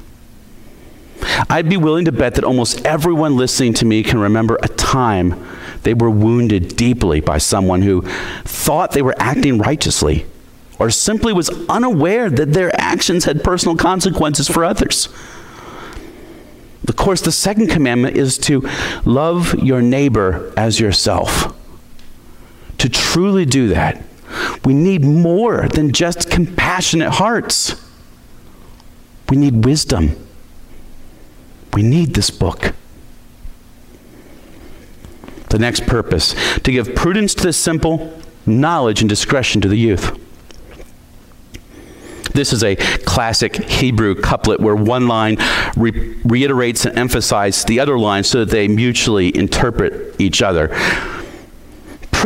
I'd 1.48 1.68
be 1.68 1.76
willing 1.76 2.04
to 2.06 2.12
bet 2.12 2.34
that 2.34 2.44
almost 2.44 2.84
everyone 2.84 3.36
listening 3.36 3.72
to 3.74 3.84
me 3.84 4.02
can 4.02 4.18
remember 4.18 4.58
a 4.62 4.68
time 4.68 5.46
they 5.84 5.94
were 5.94 6.10
wounded 6.10 6.76
deeply 6.76 7.20
by 7.20 7.38
someone 7.38 7.82
who 7.82 8.02
thought 8.42 8.92
they 8.92 9.02
were 9.02 9.14
acting 9.18 9.58
righteously 9.58 10.26
or 10.78 10.90
simply 10.90 11.32
was 11.32 11.48
unaware 11.68 12.28
that 12.28 12.52
their 12.52 12.74
actions 12.80 13.26
had 13.26 13.44
personal 13.44 13.76
consequences 13.76 14.48
for 14.48 14.64
others. 14.64 15.08
Of 16.88 16.96
course, 16.96 17.20
the 17.20 17.32
second 17.32 17.68
commandment 17.68 18.16
is 18.16 18.38
to 18.38 18.68
love 19.04 19.54
your 19.54 19.82
neighbor 19.82 20.52
as 20.56 20.80
yourself. 20.80 21.54
To 22.78 22.88
truly 22.88 23.44
do 23.44 23.68
that, 23.68 24.02
we 24.66 24.74
need 24.74 25.04
more 25.04 25.68
than 25.68 25.92
just 25.92 26.28
compassionate 26.28 27.10
hearts. 27.10 27.80
We 29.28 29.36
need 29.36 29.64
wisdom. 29.64 30.16
We 31.72 31.84
need 31.84 32.14
this 32.14 32.30
book. 32.30 32.74
The 35.50 35.60
next 35.60 35.86
purpose 35.86 36.34
to 36.64 36.72
give 36.72 36.96
prudence 36.96 37.32
to 37.36 37.44
the 37.44 37.52
simple, 37.52 38.12
knowledge 38.44 39.02
and 39.02 39.08
discretion 39.08 39.60
to 39.60 39.68
the 39.68 39.76
youth. 39.76 40.18
This 42.34 42.52
is 42.52 42.64
a 42.64 42.74
classic 42.74 43.54
Hebrew 43.54 44.16
couplet 44.16 44.58
where 44.58 44.74
one 44.74 45.06
line 45.06 45.36
re- 45.76 46.16
reiterates 46.24 46.84
and 46.84 46.98
emphasizes 46.98 47.64
the 47.66 47.78
other 47.78 47.96
line 47.96 48.24
so 48.24 48.40
that 48.40 48.50
they 48.50 48.66
mutually 48.66 49.34
interpret 49.36 50.20
each 50.20 50.42
other. 50.42 50.70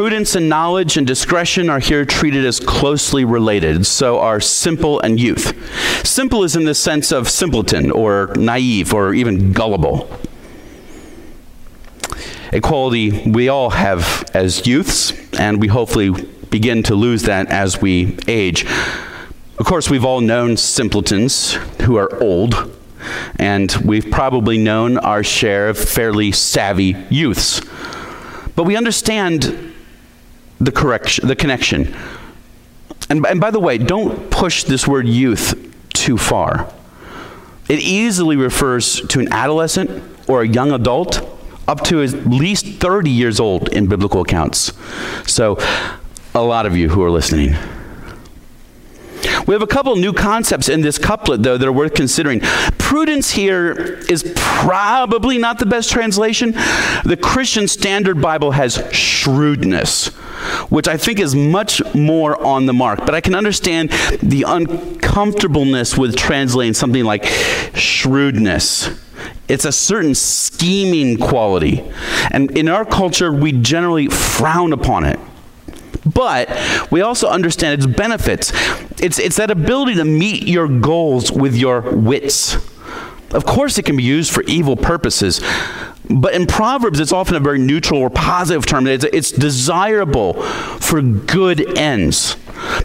Prudence 0.00 0.34
and 0.34 0.48
knowledge 0.48 0.96
and 0.96 1.06
discretion 1.06 1.68
are 1.68 1.78
here 1.78 2.06
treated 2.06 2.46
as 2.46 2.58
closely 2.58 3.22
related, 3.26 3.84
so 3.84 4.18
are 4.18 4.40
simple 4.40 4.98
and 5.00 5.20
youth. 5.20 5.54
Simple 6.06 6.42
is 6.42 6.56
in 6.56 6.64
the 6.64 6.74
sense 6.74 7.12
of 7.12 7.28
simpleton 7.28 7.90
or 7.90 8.32
naive 8.34 8.94
or 8.94 9.12
even 9.12 9.52
gullible. 9.52 10.08
A 12.50 12.62
quality 12.62 13.28
we 13.28 13.50
all 13.50 13.68
have 13.68 14.24
as 14.32 14.66
youths, 14.66 15.12
and 15.38 15.60
we 15.60 15.68
hopefully 15.68 16.12
begin 16.48 16.82
to 16.84 16.94
lose 16.94 17.24
that 17.24 17.48
as 17.48 17.82
we 17.82 18.16
age. 18.26 18.64
Of 19.58 19.66
course, 19.66 19.90
we've 19.90 20.06
all 20.06 20.22
known 20.22 20.56
simpletons 20.56 21.52
who 21.82 21.96
are 21.96 22.22
old, 22.22 22.74
and 23.38 23.70
we've 23.84 24.10
probably 24.10 24.56
known 24.56 24.96
our 24.96 25.22
share 25.22 25.68
of 25.68 25.76
fairly 25.76 26.32
savvy 26.32 26.96
youths. 27.10 27.60
But 28.56 28.64
we 28.64 28.76
understand 28.76 29.69
the 30.60 30.72
correction, 30.72 31.26
the 31.26 31.36
connection. 31.36 31.94
And, 33.08 33.26
and 33.26 33.40
by 33.40 33.50
the 33.50 33.60
way, 33.60 33.78
don't 33.78 34.30
push 34.30 34.64
this 34.64 34.86
word 34.86 35.08
youth 35.08 35.54
too 35.92 36.16
far. 36.16 36.72
It 37.68 37.80
easily 37.80 38.36
refers 38.36 39.00
to 39.00 39.20
an 39.20 39.32
adolescent 39.32 40.02
or 40.28 40.42
a 40.42 40.48
young 40.48 40.72
adult 40.72 41.26
up 41.66 41.82
to 41.84 42.02
at 42.02 42.26
least 42.26 42.66
30 42.66 43.10
years 43.10 43.38
old 43.40 43.68
in 43.68 43.86
biblical 43.86 44.22
accounts. 44.22 44.72
So, 45.26 45.56
a 46.34 46.42
lot 46.42 46.66
of 46.66 46.76
you 46.76 46.88
who 46.88 47.02
are 47.02 47.10
listening. 47.10 47.54
We 49.50 49.54
have 49.54 49.62
a 49.62 49.66
couple 49.66 49.96
new 49.96 50.12
concepts 50.12 50.68
in 50.68 50.82
this 50.82 50.96
couplet, 50.96 51.42
though, 51.42 51.58
that 51.58 51.66
are 51.66 51.72
worth 51.72 51.94
considering. 51.94 52.38
Prudence 52.78 53.32
here 53.32 53.98
is 54.08 54.32
probably 54.36 55.38
not 55.38 55.58
the 55.58 55.66
best 55.66 55.90
translation. 55.90 56.52
The 57.04 57.18
Christian 57.20 57.66
Standard 57.66 58.22
Bible 58.22 58.52
has 58.52 58.80
shrewdness, 58.92 60.06
which 60.68 60.86
I 60.86 60.96
think 60.96 61.18
is 61.18 61.34
much 61.34 61.82
more 61.96 62.40
on 62.40 62.66
the 62.66 62.72
mark. 62.72 63.00
But 63.00 63.16
I 63.16 63.20
can 63.20 63.34
understand 63.34 63.90
the 64.22 64.44
uncomfortableness 64.46 65.98
with 65.98 66.14
translating 66.14 66.74
something 66.74 67.02
like 67.02 67.24
shrewdness. 67.74 68.88
It's 69.48 69.64
a 69.64 69.72
certain 69.72 70.14
scheming 70.14 71.18
quality. 71.18 71.82
And 72.30 72.56
in 72.56 72.68
our 72.68 72.84
culture, 72.84 73.32
we 73.32 73.50
generally 73.50 74.06
frown 74.06 74.72
upon 74.72 75.06
it. 75.06 75.18
But 76.06 76.48
we 76.90 77.00
also 77.00 77.28
understand 77.28 77.82
its 77.82 77.92
benefits. 77.92 78.52
It's, 79.02 79.18
it's 79.18 79.36
that 79.36 79.50
ability 79.50 79.94
to 79.94 80.04
meet 80.04 80.46
your 80.46 80.68
goals 80.68 81.32
with 81.32 81.56
your 81.56 81.80
wits. 81.80 82.56
Of 83.32 83.46
course, 83.46 83.78
it 83.78 83.84
can 83.84 83.96
be 83.96 84.02
used 84.02 84.32
for 84.32 84.42
evil 84.42 84.76
purposes, 84.76 85.40
but 86.08 86.34
in 86.34 86.46
Proverbs, 86.46 86.98
it's 86.98 87.12
often 87.12 87.36
a 87.36 87.40
very 87.40 87.58
neutral 87.58 88.00
or 88.00 88.10
positive 88.10 88.66
term. 88.66 88.86
It's, 88.88 89.04
it's 89.04 89.30
desirable 89.30 90.42
for 90.42 91.00
good 91.00 91.78
ends. 91.78 92.36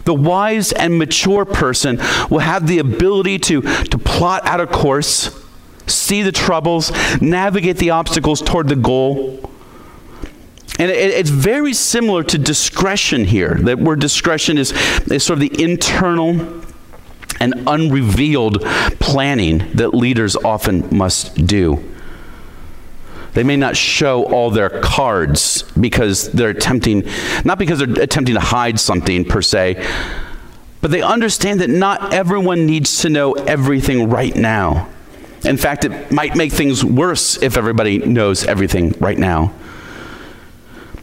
The 0.04 0.14
wise 0.14 0.72
and 0.72 0.96
mature 0.96 1.44
person 1.44 1.98
will 2.30 2.38
have 2.38 2.68
the 2.68 2.78
ability 2.78 3.40
to, 3.40 3.62
to 3.62 3.98
plot 3.98 4.46
out 4.46 4.60
a 4.60 4.66
course, 4.66 5.44
see 5.88 6.22
the 6.22 6.32
troubles, 6.32 6.92
navigate 7.20 7.78
the 7.78 7.90
obstacles 7.90 8.40
toward 8.40 8.68
the 8.68 8.76
goal 8.76 9.50
and 10.78 10.90
it, 10.90 11.10
it's 11.12 11.30
very 11.30 11.72
similar 11.72 12.22
to 12.24 12.38
discretion 12.38 13.24
here, 13.24 13.54
that 13.62 13.78
word 13.78 14.00
discretion 14.00 14.58
is, 14.58 14.72
is 15.10 15.24
sort 15.24 15.40
of 15.40 15.40
the 15.40 15.62
internal 15.62 16.62
and 17.40 17.54
unrevealed 17.66 18.62
planning 18.98 19.58
that 19.74 19.94
leaders 19.94 20.36
often 20.36 20.96
must 20.96 21.46
do. 21.46 21.82
They 23.34 23.44
may 23.44 23.56
not 23.56 23.76
show 23.76 24.24
all 24.24 24.50
their 24.50 24.80
cards 24.80 25.62
because 25.78 26.32
they're 26.32 26.50
attempting, 26.50 27.04
not 27.44 27.58
because 27.58 27.78
they're 27.80 28.02
attempting 28.02 28.34
to 28.34 28.40
hide 28.40 28.80
something 28.80 29.26
per 29.26 29.42
se, 29.42 29.86
but 30.80 30.90
they 30.90 31.02
understand 31.02 31.60
that 31.60 31.68
not 31.68 32.14
everyone 32.14 32.64
needs 32.64 33.02
to 33.02 33.10
know 33.10 33.32
everything 33.32 34.08
right 34.08 34.34
now. 34.34 34.88
In 35.44 35.58
fact, 35.58 35.84
it 35.84 36.10
might 36.10 36.34
make 36.34 36.52
things 36.52 36.82
worse 36.82 37.40
if 37.42 37.58
everybody 37.58 37.98
knows 37.98 38.44
everything 38.44 38.94
right 39.00 39.18
now. 39.18 39.52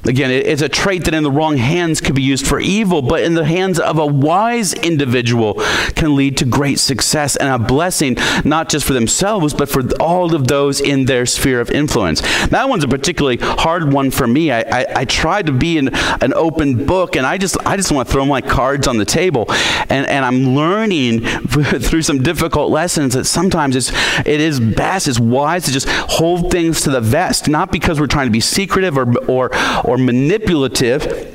Again, 0.06 0.32
it's 0.32 0.62
a 0.62 0.68
trait 0.68 1.06
that 1.06 1.14
in 1.14 1.24
the 1.24 1.32
wrong 1.32 1.56
hands 1.56 2.02
could 2.02 2.16
be 2.16 2.22
used 2.22 2.46
for 2.46 2.60
evil, 2.60 3.02
but 3.02 3.24
in 3.24 3.36
the 3.36 3.46
hands 3.46 3.80
of 3.80 3.98
a 3.98 4.06
wise 4.06 4.74
individual 4.74 5.54
can 5.96 6.16
lead 6.16 6.36
to 6.38 6.46
great 6.46 6.80
success 6.80 7.38
and 7.38 7.48
a 7.48 7.58
blessing, 7.58 8.18
not 8.44 8.68
just 8.68 8.86
for 8.86 8.92
themselves, 8.92 9.54
but 9.54 9.70
for 9.70 9.82
all 10.02 10.36
of 10.36 10.48
those 10.48 10.82
in 10.82 11.06
their 11.06 11.26
sphere 11.26 11.62
of 11.62 11.72
influence. 11.72 12.20
That 12.48 12.68
one's 12.68 12.84
a 12.84 12.88
particularly 12.88 13.38
hard 13.38 13.94
one 13.94 14.12
for 14.12 14.28
me. 14.28 14.52
I, 14.52 14.62
I, 14.62 14.86
I 14.98 15.06
tried 15.06 15.46
to 15.46 15.54
be 15.54 15.78
an, 15.78 15.90
an 16.22 16.34
open 16.34 16.86
book, 16.86 17.16
and 17.16 17.26
I 17.26 17.38
just, 17.38 17.56
I 17.66 17.78
just 17.78 17.92
want 17.92 18.08
to 18.08 18.12
throw 18.12 18.26
my 18.26 18.42
cards 18.42 18.88
on 18.88 18.98
the 18.98 19.06
table. 19.06 19.46
And, 19.90 20.06
and 20.08 20.26
I'm 20.26 20.54
learning 20.54 21.22
through 21.48 22.02
some 22.02 22.22
difficult 22.22 22.72
lessons 22.72 23.14
that 23.14 23.24
sometimes 23.24 23.76
it's, 23.78 23.92
it 24.20 24.42
is 24.42 24.60
best, 24.60 25.08
it's 25.08 25.20
wise 25.20 25.64
to 25.66 25.72
just 25.72 25.88
hold 25.88 26.52
things 26.52 26.82
to 26.82 26.90
the 26.90 27.02
vest, 27.02 27.48
not 27.48 27.72
because 27.72 28.02
we're 28.02 28.08
trying 28.08 28.28
to 28.28 28.32
be 28.32 28.42
secretive 28.42 28.98
or, 28.98 29.18
or, 29.28 29.50
or 29.86 29.93
manipulative, 29.98 31.30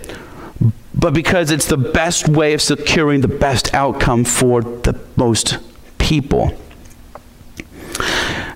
but 0.94 1.14
because 1.14 1.50
it's 1.50 1.66
the 1.66 1.76
best 1.76 2.28
way 2.28 2.54
of 2.54 2.62
securing 2.62 3.20
the 3.20 3.28
best 3.28 3.72
outcome 3.74 4.24
for 4.24 4.62
the 4.62 4.98
most 5.16 5.58
people. 5.98 6.56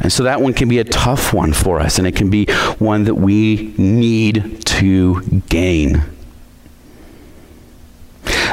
And 0.01 0.13
so 0.13 0.25
that 0.25 0.41
one 0.41 0.53
can 0.53 0.69
be 0.69 0.81
a 0.81 0.85
tough 0.85 1.33
one 1.33 1.53
for 1.53 1.79
us, 1.79 1.99
and 1.99 2.07
it 2.07 2.17
can 2.17 2.29
be 2.29 2.47
one 2.79 3.05
that 3.05 3.15
we 3.15 3.73
need 3.79 4.67
to 4.67 5.21
gain. 5.49 6.03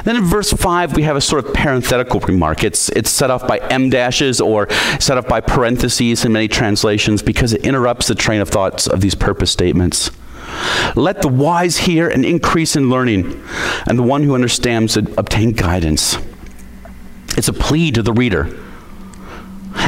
Then 0.03 0.15
in 0.15 0.23
verse 0.25 0.51
5, 0.51 0.95
we 0.95 1.03
have 1.03 1.15
a 1.15 1.21
sort 1.21 1.45
of 1.45 1.53
parenthetical 1.53 2.19
remark. 2.21 2.63
It's, 2.63 2.89
it's 2.89 3.09
set 3.09 3.31
off 3.31 3.47
by 3.47 3.57
em 3.57 3.89
dashes 3.89 4.39
or 4.39 4.69
set 4.99 5.17
off 5.17 5.27
by 5.27 5.41
parentheses 5.41 6.23
in 6.23 6.31
many 6.31 6.47
translations 6.47 7.21
because 7.21 7.53
it 7.53 7.65
interrupts 7.65 8.07
the 8.07 8.15
train 8.15 8.41
of 8.41 8.49
thoughts 8.49 8.87
of 8.87 9.01
these 9.01 9.15
purpose 9.15 9.51
statements. 9.51 10.11
Let 10.95 11.21
the 11.21 11.27
wise 11.27 11.77
hear 11.77 12.09
and 12.09 12.25
increase 12.25 12.75
in 12.75 12.89
learning, 12.89 13.43
and 13.87 13.97
the 13.97 14.03
one 14.03 14.23
who 14.23 14.33
understands 14.33 14.97
obtain 14.97 15.51
guidance. 15.51 16.17
It's 17.37 17.47
a 17.47 17.53
plea 17.53 17.91
to 17.91 18.01
the 18.01 18.13
reader. 18.13 18.57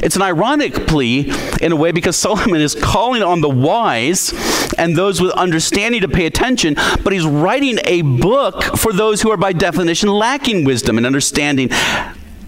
It's 0.04 0.16
an 0.16 0.22
ironic 0.22 0.88
plea 0.88 1.32
in 1.62 1.72
a 1.72 1.76
way 1.76 1.92
because 1.92 2.16
Solomon 2.16 2.62
is 2.62 2.76
calling 2.76 3.22
on 3.22 3.42
the 3.42 3.50
wise 3.50 4.34
and 4.78 4.96
those 4.96 5.22
with 5.22 5.32
understanding 5.32 6.02
to 6.02 6.08
pay 6.08 6.26
attention, 6.26 6.76
but 7.04 7.14
he's 7.14 7.26
writing 7.26 7.78
a 7.86 8.02
book 8.02 8.64
for 8.64 8.94
those 8.94 9.22
who 9.22 9.32
are 9.32 9.38
by 9.38 9.54
definition 9.54 10.10
lacking 10.10 10.64
wisdom 10.64 10.98
and 10.98 11.06
understanding, 11.06 11.70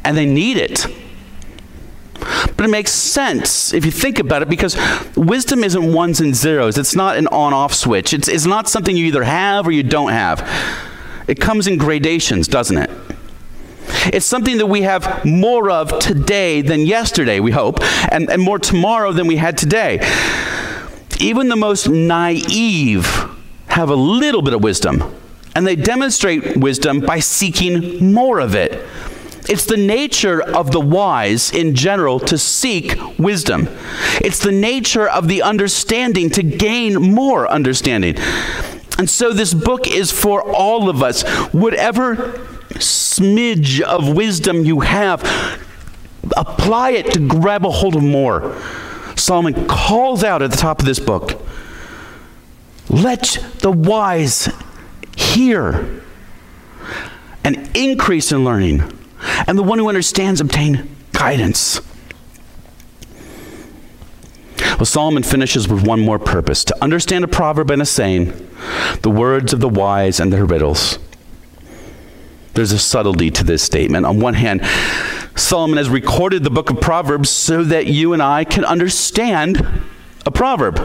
and 0.04 0.18
they 0.18 0.26
need 0.26 0.58
it. 0.58 0.88
But 2.64 2.70
it 2.70 2.72
makes 2.72 2.94
sense 2.94 3.74
if 3.74 3.84
you 3.84 3.92
think 3.92 4.20
about 4.20 4.42
it 4.42 4.48
because 4.48 4.78
wisdom 5.18 5.66
isn't 5.66 5.92
ones 5.94 6.22
and 6.22 6.34
zeros. 6.34 6.78
It's 6.78 6.96
not 6.96 7.18
an 7.18 7.28
on 7.28 7.54
off 7.54 7.74
switch. 7.74 8.14
It's, 8.14 8.30
it's 8.30 8.46
not 8.46 8.70
something 8.70 8.96
you 8.96 9.08
either 9.08 9.26
have 9.26 9.68
or 9.68 9.74
you 9.74 9.84
don't 9.84 10.14
have. 10.14 10.50
It 11.28 11.42
comes 11.42 11.68
in 11.68 11.78
gradations, 11.78 12.48
doesn't 12.48 12.78
it? 12.78 12.90
It's 14.14 14.26
something 14.26 14.60
that 14.60 14.68
we 14.68 14.84
have 14.84 15.26
more 15.26 15.70
of 15.70 16.00
today 16.00 16.62
than 16.62 16.86
yesterday, 16.86 17.42
we 17.42 17.52
hope, 17.52 17.82
and, 18.10 18.30
and 18.30 18.42
more 18.42 18.60
tomorrow 18.60 19.12
than 19.12 19.28
we 19.28 19.36
had 19.36 19.58
today. 19.58 20.00
Even 21.20 21.50
the 21.50 21.58
most 21.58 21.90
naive 21.90 23.26
have 23.68 23.90
a 23.90 23.96
little 23.96 24.42
bit 24.42 24.54
of 24.54 24.64
wisdom, 24.64 25.04
and 25.54 25.68
they 25.68 25.76
demonstrate 25.76 26.56
wisdom 26.56 27.02
by 27.02 27.20
seeking 27.20 28.14
more 28.14 28.40
of 28.40 28.56
it. 28.56 28.86
It's 29.50 29.66
the 29.66 29.78
nature 29.78 30.42
of 30.42 30.72
the 30.72 30.80
wise 30.80 31.52
in 31.52 31.76
general 31.76 32.20
to 32.22 32.38
seek 32.38 32.96
wisdom. 33.20 33.68
It's 34.22 34.40
the 34.40 34.52
nature 34.52 35.08
of 35.08 35.28
the 35.28 35.42
understanding 35.42 36.30
to 36.32 36.44
gain 36.44 36.96
more 36.96 37.48
understanding. 37.48 38.16
And 38.98 39.10
so 39.10 39.34
this 39.34 39.54
book 39.54 39.88
is 39.88 40.12
for 40.12 40.42
all 40.42 40.90
of 40.90 41.04
us. 41.04 41.24
Whatever 41.54 42.16
smidge 42.76 43.82
of 43.82 44.16
wisdom 44.16 44.64
you 44.64 44.82
have, 44.82 45.22
apply 46.38 46.92
it 46.92 47.12
to 47.14 47.28
grab 47.28 47.66
a 47.66 47.72
hold 47.72 47.96
of 47.96 48.04
more. 48.04 48.56
Solomon 49.16 49.68
calls 49.68 50.24
out 50.24 50.42
at 50.42 50.52
the 50.52 50.58
top 50.58 50.80
of 50.80 50.86
this 50.86 51.00
book 51.00 51.40
let 52.90 53.44
the 53.60 53.72
wise 53.72 54.50
hear 55.16 56.02
an 57.44 57.70
increase 57.74 58.32
in 58.32 58.44
learning 58.44 58.84
and 59.48 59.58
the 59.58 59.64
one 59.64 59.80
who 59.80 59.90
understands 59.90 60.42
obtain 60.42 60.96
guidance. 61.12 61.82
Well, 64.78 64.86
Solomon 64.86 65.24
finishes 65.24 65.68
with 65.68 65.86
one 65.86 66.00
more 66.00 66.20
purpose 66.20 66.64
to 66.66 66.84
understand 66.84 67.24
a 67.24 67.28
proverb 67.28 67.70
and 67.70 67.82
a 67.82 67.86
saying, 67.86 68.32
the 69.02 69.10
words 69.10 69.54
of 69.54 69.60
the 69.60 69.70
wise 69.70 70.20
and 70.20 70.32
their 70.32 70.46
riddles. 70.46 71.00
There's 72.54 72.72
a 72.72 72.80
subtlety 72.80 73.32
to 73.32 73.44
this 73.44 73.64
statement. 73.64 74.06
On 74.06 74.20
one 74.20 74.36
hand, 74.36 74.62
Solomon 75.36 75.78
has 75.78 75.90
recorded 75.90 76.44
the 76.44 76.50
book 76.50 76.70
of 76.70 76.80
Proverbs 76.80 77.30
so 77.30 77.64
that 77.64 77.88
you 77.88 78.14
and 78.14 78.22
I 78.22 78.44
can 78.44 78.64
understand 78.64 79.66
a 80.26 80.32
proverb. 80.32 80.78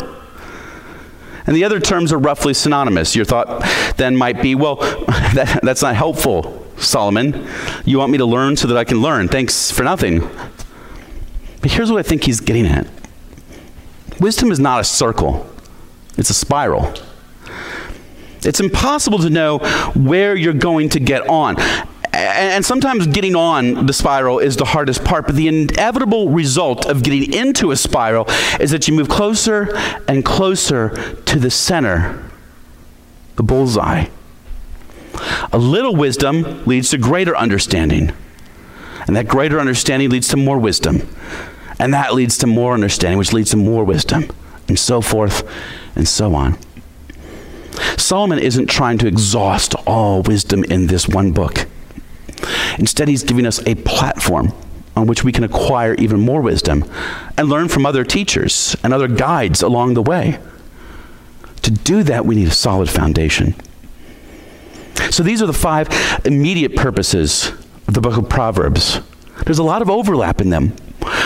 And 1.46 1.56
the 1.56 1.64
other 1.64 1.80
terms 1.80 2.12
are 2.12 2.18
roughly 2.18 2.54
synonymous. 2.54 3.16
Your 3.16 3.24
thought 3.24 3.64
then 3.96 4.16
might 4.16 4.42
be, 4.42 4.54
well, 4.54 4.76
that, 5.34 5.60
that's 5.62 5.82
not 5.82 5.96
helpful. 5.96 6.67
Solomon. 6.80 7.46
You 7.84 7.98
want 7.98 8.12
me 8.12 8.18
to 8.18 8.26
learn 8.26 8.56
so 8.56 8.68
that 8.68 8.76
I 8.76 8.84
can 8.84 9.00
learn. 9.00 9.28
Thanks 9.28 9.70
for 9.70 9.82
nothing. 9.82 10.20
But 11.60 11.72
here's 11.72 11.90
what 11.90 11.98
I 11.98 12.02
think 12.02 12.24
he's 12.24 12.40
getting 12.40 12.66
at 12.66 12.86
wisdom 14.20 14.50
is 14.50 14.58
not 14.58 14.80
a 14.80 14.84
circle, 14.84 15.48
it's 16.16 16.30
a 16.30 16.34
spiral. 16.34 16.92
It's 18.44 18.60
impossible 18.60 19.18
to 19.18 19.30
know 19.30 19.58
where 19.94 20.36
you're 20.36 20.52
going 20.52 20.90
to 20.90 21.00
get 21.00 21.28
on. 21.28 21.56
And 22.12 22.64
sometimes 22.64 23.06
getting 23.08 23.34
on 23.34 23.86
the 23.86 23.92
spiral 23.92 24.38
is 24.38 24.56
the 24.56 24.64
hardest 24.64 25.04
part, 25.04 25.26
but 25.26 25.34
the 25.34 25.48
inevitable 25.48 26.30
result 26.30 26.86
of 26.86 27.02
getting 27.02 27.32
into 27.32 27.72
a 27.72 27.76
spiral 27.76 28.26
is 28.60 28.70
that 28.70 28.88
you 28.88 28.94
move 28.94 29.08
closer 29.08 29.76
and 30.06 30.24
closer 30.24 31.14
to 31.14 31.38
the 31.38 31.50
center, 31.50 32.24
the 33.36 33.42
bullseye. 33.42 34.06
A 35.52 35.58
little 35.58 35.94
wisdom 35.94 36.64
leads 36.64 36.90
to 36.90 36.98
greater 36.98 37.36
understanding. 37.36 38.12
And 39.06 39.16
that 39.16 39.28
greater 39.28 39.58
understanding 39.58 40.10
leads 40.10 40.28
to 40.28 40.36
more 40.36 40.58
wisdom. 40.58 41.08
And 41.78 41.94
that 41.94 42.14
leads 42.14 42.38
to 42.38 42.46
more 42.46 42.74
understanding, 42.74 43.18
which 43.18 43.32
leads 43.32 43.50
to 43.50 43.56
more 43.56 43.84
wisdom, 43.84 44.28
and 44.66 44.78
so 44.78 45.00
forth 45.00 45.48
and 45.94 46.06
so 46.06 46.34
on. 46.34 46.58
Solomon 47.96 48.38
isn't 48.38 48.68
trying 48.68 48.98
to 48.98 49.06
exhaust 49.06 49.74
all 49.86 50.22
wisdom 50.22 50.64
in 50.64 50.88
this 50.88 51.08
one 51.08 51.32
book. 51.32 51.66
Instead, 52.78 53.08
he's 53.08 53.22
giving 53.22 53.46
us 53.46 53.64
a 53.66 53.74
platform 53.76 54.52
on 54.96 55.06
which 55.06 55.24
we 55.24 55.32
can 55.32 55.44
acquire 55.44 55.94
even 55.94 56.20
more 56.20 56.40
wisdom 56.40 56.84
and 57.36 57.48
learn 57.48 57.68
from 57.68 57.86
other 57.86 58.04
teachers 58.04 58.76
and 58.82 58.92
other 58.92 59.08
guides 59.08 59.62
along 59.62 59.94
the 59.94 60.02
way. 60.02 60.38
To 61.62 61.70
do 61.70 62.02
that, 62.04 62.26
we 62.26 62.34
need 62.34 62.48
a 62.48 62.52
solid 62.52 62.90
foundation. 62.90 63.54
So 65.10 65.22
these 65.22 65.42
are 65.42 65.46
the 65.46 65.52
five 65.52 65.88
immediate 66.24 66.76
purposes 66.76 67.52
of 67.86 67.94
the 67.94 68.00
book 68.00 68.16
of 68.16 68.28
Proverbs. 68.28 69.00
There's 69.44 69.58
a 69.58 69.64
lot 69.64 69.82
of 69.82 69.90
overlap 69.90 70.40
in 70.40 70.50
them. 70.50 70.74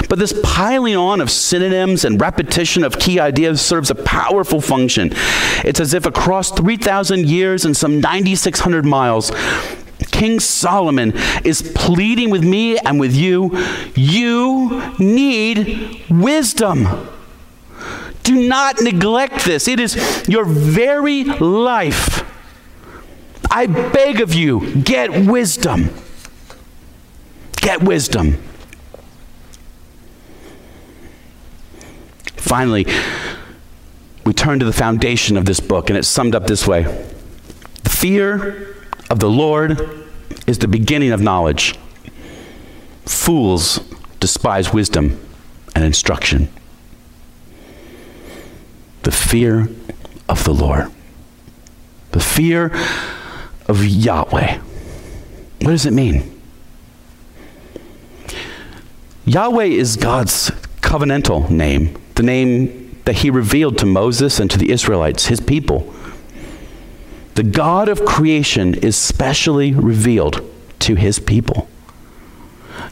But 0.09 0.19
this 0.19 0.39
piling 0.45 0.97
on 0.97 1.21
of 1.21 1.31
synonyms 1.31 2.05
and 2.05 2.21
repetition 2.21 2.85
of 2.85 2.99
key 2.99 3.19
ideas 3.19 3.61
serves 3.61 3.91
a 3.91 3.95
powerful 3.95 4.61
function. 4.61 5.11
It's 5.65 5.81
as 5.81 5.95
if 5.95 6.07
across 6.07 6.51
3,000 6.53 7.27
years 7.27 7.65
and 7.65 7.77
some 7.77 8.01
9,600 8.01 8.85
miles, 8.85 9.33
King 10.11 10.41
Solomon 10.41 11.13
is 11.45 11.73
pleading 11.75 12.31
with 12.31 12.45
me 12.45 12.79
and 12.79 13.01
with 13.01 13.15
you 13.15 13.57
you 13.95 14.93
need 14.99 16.03
wisdom. 16.11 17.09
Do 18.23 18.47
not 18.47 18.81
neglect 18.81 19.45
this, 19.45 19.67
it 19.67 19.81
is 19.81 19.97
your 20.29 20.45
very 20.45 21.25
life. 21.25 22.22
I 23.55 23.67
beg 23.67 24.23
of 24.23 24.33
you, 24.33 24.83
get 24.83 25.11
wisdom. 25.11 25.91
Get 27.57 27.83
wisdom. 27.83 28.43
Finally, 32.37 32.87
we 34.25 34.33
turn 34.33 34.59
to 34.59 34.65
the 34.65 34.73
foundation 34.73 35.37
of 35.37 35.45
this 35.45 35.61
book, 35.61 35.91
and 35.91 35.99
it's 35.99 36.09
summed 36.09 36.35
up 36.35 36.47
this 36.47 36.67
way 36.67 36.85
The 37.85 37.91
fear 37.91 38.75
of 39.11 39.21
the 39.21 39.29
Lord 39.29 40.09
is 40.47 40.59
the 40.59 40.69
beginning 40.69 41.13
of 41.13 41.21
knowledge. 41.21 41.79
Fools 43.05 43.81
despise 44.19 44.73
wisdom 44.73 45.21
and 45.75 45.85
instruction. 45.85 46.49
The 49.03 49.13
fear 49.13 49.69
of 50.27 50.45
the 50.45 50.55
Lord. 50.55 50.91
The 52.13 52.21
fear 52.21 52.73
of 53.69 53.85
Yahweh. 53.85 54.59
What 55.61 55.71
does 55.71 55.87
it 55.87 55.93
mean? 55.93 56.41
Yahweh 59.25 59.65
is 59.65 59.97
God's 59.97 60.51
covenantal 60.81 61.49
name, 61.49 61.97
the 62.17 62.23
name 62.25 63.01
that 63.05 63.17
he 63.17 63.31
revealed 63.31 63.79
to 63.79 63.87
Moses 63.87 64.41
and 64.41 64.51
to 64.51 64.59
the 64.59 64.71
Israelites, 64.71 65.27
his 65.27 65.41
people. 65.41 65.93
the 67.35 67.43
God 67.43 67.89
of 67.89 68.05
creation 68.05 68.75
is 68.75 68.97
specially 68.97 69.73
revealed 69.73 70.43
to 70.81 70.95
his 70.97 71.19
people. 71.19 71.69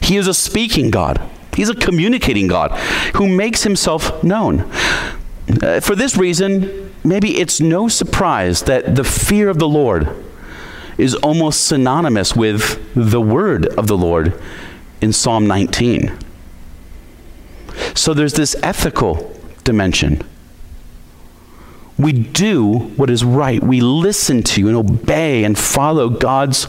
He 0.01 0.17
is 0.17 0.27
a 0.27 0.33
speaking 0.33 0.89
God. 0.89 1.21
He's 1.55 1.69
a 1.69 1.75
communicating 1.75 2.47
God 2.47 2.71
who 3.15 3.27
makes 3.27 3.63
himself 3.63 4.23
known. 4.23 4.61
Uh, 5.61 5.79
for 5.81 5.95
this 5.95 6.15
reason, 6.17 6.93
maybe 7.03 7.39
it's 7.39 7.59
no 7.59 7.87
surprise 7.87 8.63
that 8.63 8.95
the 8.95 9.03
fear 9.03 9.49
of 9.49 9.59
the 9.59 9.67
Lord 9.67 10.09
is 10.97 11.15
almost 11.15 11.65
synonymous 11.65 12.35
with 12.35 12.93
the 12.95 13.21
word 13.21 13.65
of 13.77 13.87
the 13.87 13.97
Lord 13.97 14.39
in 15.01 15.13
Psalm 15.13 15.47
19. 15.47 16.17
So 17.95 18.13
there's 18.13 18.33
this 18.33 18.55
ethical 18.61 19.35
dimension. 19.63 20.21
We 21.97 22.13
do 22.13 22.79
what 22.95 23.09
is 23.09 23.23
right. 23.23 23.61
We 23.61 23.81
listen 23.81 24.43
to 24.43 24.67
and 24.67 24.75
obey 24.75 25.43
and 25.43 25.57
follow 25.57 26.09
God's 26.09 26.67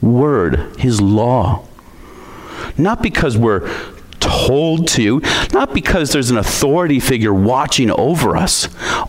word, 0.00 0.76
his 0.78 1.00
law. 1.00 1.66
Not 2.78 3.02
because 3.02 3.36
we're 3.36 3.70
told 4.20 4.88
to, 4.88 5.20
not 5.52 5.74
because 5.74 6.12
there's 6.12 6.30
an 6.30 6.38
authority 6.38 7.00
figure 7.00 7.34
watching 7.34 7.90
over 7.90 8.36
us. 8.36 8.68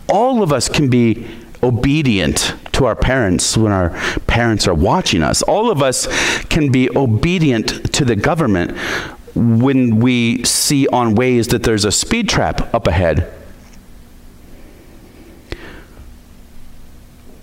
All 0.10 0.44
of 0.44 0.52
us 0.52 0.68
can 0.68 0.90
be 0.90 1.28
obedient 1.64 2.56
to 2.82 2.88
our 2.88 2.96
parents 2.96 3.56
when 3.56 3.72
our 3.72 3.92
parents 4.26 4.68
are 4.68 4.74
watching 4.74 5.22
us. 5.22 5.44
All 5.44 5.70
of 5.70 5.84
us 5.84 6.08
can 6.46 6.72
be 6.72 6.90
obedient 6.96 7.94
to 7.94 8.04
the 8.04 8.16
government 8.16 8.76
when 9.36 10.00
we 10.00 10.44
see 10.44 10.88
on 10.88 11.16
Waze 11.16 11.50
that 11.52 11.62
there's 11.62 11.86
a 11.86 11.92
speed 11.92 12.28
trap 12.28 12.74
up 12.74 12.88
ahead. 12.88 13.32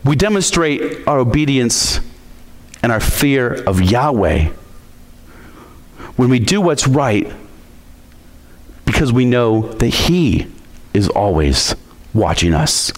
We 0.04 0.16
demonstrate 0.16 1.06
our 1.06 1.20
obedience 1.20 2.00
and 2.82 2.90
our 2.90 3.00
fear 3.00 3.62
of 3.64 3.80
Yahweh 3.80 4.46
when 6.16 6.28
we 6.30 6.40
do 6.40 6.60
what's 6.60 6.88
right 6.88 7.32
because 8.84 9.12
we 9.12 9.24
know 9.24 9.72
that 9.74 9.88
He 9.88 10.50
is 10.94 11.08
always 11.08 11.76
watching 12.18 12.52
us 12.52 12.92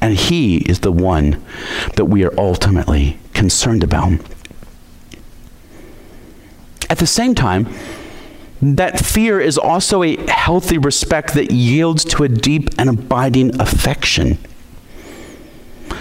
and 0.00 0.14
He 0.14 0.58
is 0.58 0.80
the 0.80 0.92
one 0.92 1.42
that 1.96 2.06
we 2.06 2.24
are 2.24 2.32
ultimately 2.38 3.18
concerned 3.34 3.82
about. 3.82 4.12
At 6.88 6.98
the 6.98 7.06
same 7.06 7.34
time, 7.34 7.68
that 8.60 9.04
fear 9.04 9.40
is 9.40 9.58
also 9.58 10.02
a 10.02 10.16
healthy 10.30 10.78
respect 10.78 11.34
that 11.34 11.50
yields 11.50 12.04
to 12.04 12.22
a 12.22 12.28
deep 12.28 12.70
and 12.78 12.88
abiding 12.88 13.60
affection. 13.60 14.38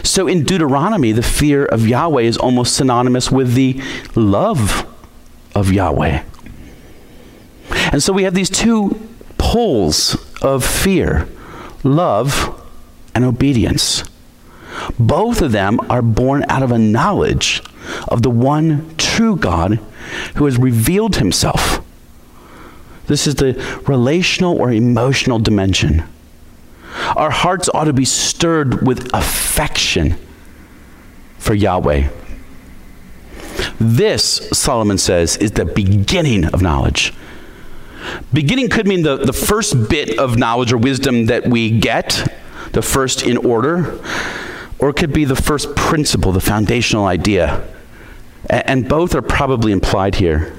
So 0.04 0.28
in 0.28 0.44
Deuteronomy, 0.44 1.12
the 1.12 1.24
fear 1.24 1.66
of 1.66 1.88
Yahweh 1.88 2.22
is 2.22 2.38
almost 2.38 2.76
synonymous 2.76 3.32
with 3.32 3.54
the 3.54 3.82
love 4.16 4.88
of 5.56 5.72
Yahweh. 5.72 6.24
And 7.92 8.04
so 8.04 8.14
we 8.14 8.24
have 8.24 8.34
these 8.34 8.50
two 8.50 9.08
poles 9.38 10.16
of 10.42 10.64
fear 10.64 11.28
love 11.84 12.62
and 13.14 13.26
obedience. 13.26 14.04
Both 14.98 15.42
of 15.42 15.52
them 15.52 15.80
are 15.90 16.02
born 16.02 16.46
out 16.48 16.64
of 16.64 16.72
a 16.72 16.78
knowledge 16.78 17.62
of 18.08 18.22
the 18.22 18.30
one 18.30 18.96
true 18.98 19.36
God 19.36 19.80
who 20.36 20.46
has 20.46 20.58
revealed 20.58 21.18
himself. 21.18 21.86
This 23.08 23.28
is 23.28 23.36
the 23.36 23.54
relational 23.88 24.58
or 24.58 24.72
emotional 24.72 25.40
dimension. 25.40 26.04
Our 27.16 27.32
hearts 27.32 27.70
ought 27.74 27.86
to 27.86 27.94
be 27.94 28.06
stirred 28.06 28.86
with 28.88 29.14
affection 29.14 30.16
for 31.38 31.54
Yahweh. 31.54 32.10
This, 33.80 34.48
Solomon 34.54 34.98
says, 34.98 35.38
is 35.38 35.52
the 35.52 35.66
beginning 35.66 36.46
of 36.46 36.62
knowledge. 36.62 37.14
Beginning 38.34 38.70
could 38.70 38.88
mean 38.88 39.04
the, 39.04 39.18
the 39.18 39.34
first 39.34 39.90
bit 39.90 40.18
of 40.18 40.38
knowledge 40.38 40.72
or 40.72 40.78
wisdom 40.78 41.28
that 41.28 41.48
we 41.48 41.80
get, 41.80 42.34
the 42.72 42.82
first 42.82 43.24
in 43.24 43.38
order, 43.38 44.00
or 44.80 44.90
it 44.90 44.96
could 44.96 45.14
be 45.14 45.26
the 45.26 45.36
first 45.36 45.76
principle, 45.76 46.32
the 46.32 46.42
foundational 46.42 47.06
idea. 47.06 47.68
and 48.50 48.90
both 48.90 49.14
are 49.14 49.22
probably 49.22 49.72
implied 49.72 50.16
here. 50.16 50.54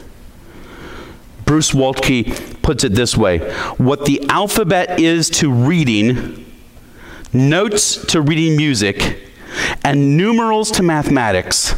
Bruce 1.44 1.72
Waltke 1.72 2.62
puts 2.62 2.84
it 2.84 2.94
this 2.94 3.16
way 3.16 3.38
What 3.76 4.06
the 4.06 4.24
alphabet 4.28 5.00
is 5.00 5.28
to 5.30 5.50
reading, 5.50 6.46
notes 7.32 7.96
to 8.06 8.22
reading 8.22 8.56
music, 8.56 9.18
and 9.84 10.16
numerals 10.16 10.70
to 10.72 10.82
mathematics, 10.82 11.74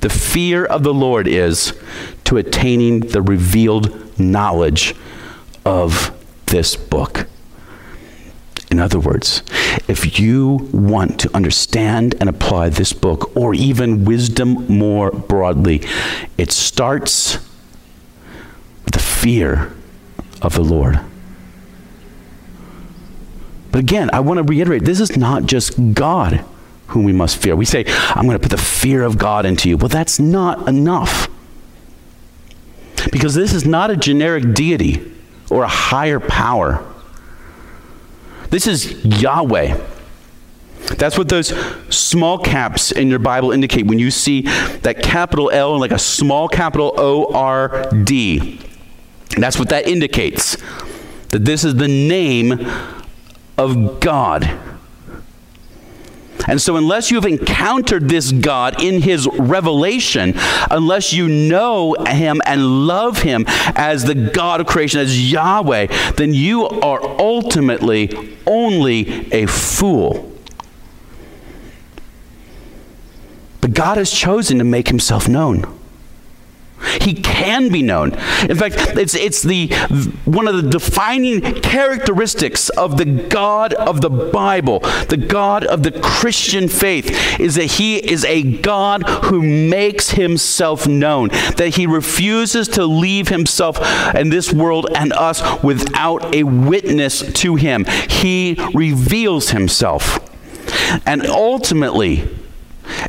the 0.00 0.08
fear 0.08 0.64
of 0.64 0.82
the 0.82 0.94
Lord 0.94 1.26
is 1.26 1.72
to 2.24 2.36
attaining 2.36 3.00
the 3.00 3.22
revealed 3.22 4.05
knowledge 4.18 4.94
of 5.64 6.12
this 6.46 6.76
book. 6.76 7.26
In 8.70 8.80
other 8.80 8.98
words, 8.98 9.42
if 9.88 10.18
you 10.18 10.68
want 10.72 11.20
to 11.20 11.34
understand 11.34 12.14
and 12.20 12.28
apply 12.28 12.68
this 12.68 12.92
book, 12.92 13.34
or 13.36 13.54
even 13.54 14.04
wisdom 14.04 14.66
more 14.66 15.10
broadly, 15.10 15.82
it 16.36 16.50
starts 16.50 17.38
with 18.84 18.94
the 18.94 18.98
fear 18.98 19.72
of 20.42 20.54
the 20.54 20.64
Lord. 20.64 21.00
But 23.70 23.80
again, 23.80 24.10
I 24.12 24.20
want 24.20 24.38
to 24.38 24.42
reiterate 24.42 24.84
this 24.84 25.00
is 25.00 25.16
not 25.16 25.44
just 25.44 25.94
God 25.94 26.44
whom 26.88 27.04
we 27.04 27.12
must 27.12 27.36
fear. 27.36 27.56
We 27.56 27.64
say, 27.64 27.84
I'm 27.86 28.26
going 28.26 28.38
to 28.38 28.42
put 28.42 28.50
the 28.50 28.62
fear 28.62 29.02
of 29.02 29.18
God 29.18 29.44
into 29.44 29.68
you. 29.68 29.76
Well, 29.76 29.88
that's 29.88 30.18
not 30.18 30.68
enough. 30.68 31.28
Because 33.16 33.34
this 33.34 33.54
is 33.54 33.64
not 33.64 33.90
a 33.90 33.96
generic 33.96 34.52
deity 34.52 35.10
or 35.48 35.62
a 35.62 35.68
higher 35.68 36.20
power. 36.20 36.84
This 38.50 38.66
is 38.66 39.02
Yahweh. 39.06 39.80
That's 40.98 41.16
what 41.16 41.30
those 41.30 41.48
small 41.88 42.36
caps 42.36 42.92
in 42.92 43.08
your 43.08 43.18
Bible 43.18 43.52
indicate 43.52 43.86
when 43.86 43.98
you 43.98 44.10
see 44.10 44.42
that 44.42 45.02
capital 45.02 45.50
L 45.50 45.72
and 45.72 45.80
like 45.80 45.92
a 45.92 45.98
small 45.98 46.46
capital 46.46 46.92
O 46.98 47.32
R 47.32 47.90
D. 48.04 48.60
That's 49.38 49.58
what 49.58 49.70
that 49.70 49.88
indicates. 49.88 50.58
That 51.30 51.46
this 51.46 51.64
is 51.64 51.76
the 51.76 51.88
name 51.88 52.70
of 53.56 53.98
God. 53.98 54.42
And 56.46 56.60
so, 56.60 56.76
unless 56.76 57.10
you've 57.10 57.24
encountered 57.24 58.08
this 58.08 58.32
God 58.32 58.82
in 58.82 59.02
his 59.02 59.26
revelation, 59.26 60.34
unless 60.70 61.12
you 61.12 61.28
know 61.28 61.94
him 62.06 62.40
and 62.46 62.86
love 62.86 63.22
him 63.22 63.44
as 63.48 64.04
the 64.04 64.14
God 64.14 64.60
of 64.60 64.66
creation, 64.66 65.00
as 65.00 65.32
Yahweh, 65.32 65.86
then 66.16 66.34
you 66.34 66.66
are 66.66 67.02
ultimately 67.02 68.36
only 68.46 69.32
a 69.32 69.46
fool. 69.46 70.32
But 73.60 73.74
God 73.74 73.96
has 73.98 74.12
chosen 74.12 74.58
to 74.58 74.64
make 74.64 74.88
himself 74.88 75.28
known. 75.28 75.64
He 77.02 77.14
can 77.14 77.70
be 77.70 77.82
known. 77.82 78.12
In 78.48 78.56
fact, 78.56 78.74
it's, 78.96 79.14
it's 79.14 79.42
the, 79.42 79.68
one 80.24 80.48
of 80.48 80.62
the 80.62 80.70
defining 80.70 81.40
characteristics 81.40 82.68
of 82.70 82.98
the 82.98 83.04
God 83.04 83.74
of 83.74 84.00
the 84.00 84.10
Bible, 84.10 84.80
the 85.08 85.16
God 85.16 85.64
of 85.64 85.82
the 85.82 85.92
Christian 85.92 86.68
faith, 86.68 87.40
is 87.40 87.56
that 87.56 87.64
He 87.64 87.96
is 87.96 88.24
a 88.24 88.42
God 88.60 89.02
who 89.24 89.42
makes 89.42 90.10
Himself 90.10 90.86
known, 90.86 91.28
that 91.56 91.74
He 91.76 91.86
refuses 91.86 92.68
to 92.68 92.84
leave 92.86 93.28
Himself 93.28 93.78
and 93.80 94.32
this 94.32 94.52
world 94.52 94.86
and 94.94 95.12
us 95.12 95.62
without 95.62 96.34
a 96.34 96.42
witness 96.44 97.20
to 97.40 97.56
Him. 97.56 97.84
He 98.08 98.56
reveals 98.74 99.50
Himself. 99.50 100.20
And 101.06 101.26
ultimately, 101.26 102.28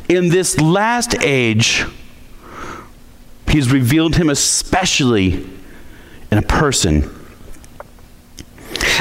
in 0.09 0.29
this 0.29 0.59
last 0.59 1.15
age, 1.23 1.85
He's 3.50 3.72
revealed 3.72 4.16
him 4.16 4.30
especially 4.30 5.48
in 6.32 6.38
a 6.38 6.41
person. 6.41 7.10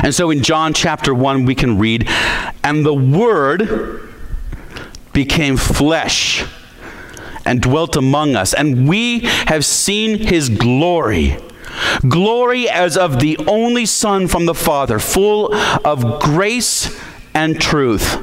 And 0.02 0.14
so 0.14 0.30
in 0.30 0.42
John 0.42 0.72
chapter 0.72 1.14
1, 1.14 1.44
we 1.44 1.54
can 1.54 1.78
read, 1.78 2.08
And 2.62 2.84
the 2.84 2.94
Word 2.94 4.08
became 5.12 5.56
flesh 5.56 6.44
and 7.44 7.62
dwelt 7.62 7.96
among 7.96 8.36
us, 8.36 8.52
and 8.52 8.88
we 8.88 9.20
have 9.20 9.64
seen 9.64 10.18
his 10.18 10.48
glory. 10.48 11.38
Glory 12.08 12.68
as 12.68 12.96
of 12.96 13.20
the 13.20 13.38
only 13.46 13.86
Son 13.86 14.28
from 14.28 14.46
the 14.46 14.54
Father, 14.54 14.98
full 14.98 15.54
of 15.54 16.20
grace 16.20 17.00
and 17.36 17.60
truth. 17.60 18.14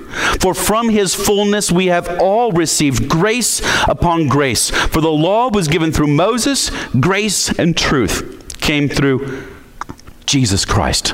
For 0.41 0.55
from 0.55 0.89
his 0.89 1.13
fullness 1.13 1.71
we 1.71 1.85
have 1.85 2.19
all 2.19 2.51
received 2.51 3.07
grace 3.07 3.61
upon 3.87 4.27
grace. 4.27 4.71
For 4.71 4.99
the 4.99 5.11
law 5.11 5.49
was 5.49 5.67
given 5.67 5.91
through 5.91 6.07
Moses, 6.07 6.71
grace 6.99 7.47
and 7.59 7.77
truth 7.77 8.59
came 8.59 8.89
through 8.89 9.47
Jesus 10.25 10.65
Christ. 10.65 11.13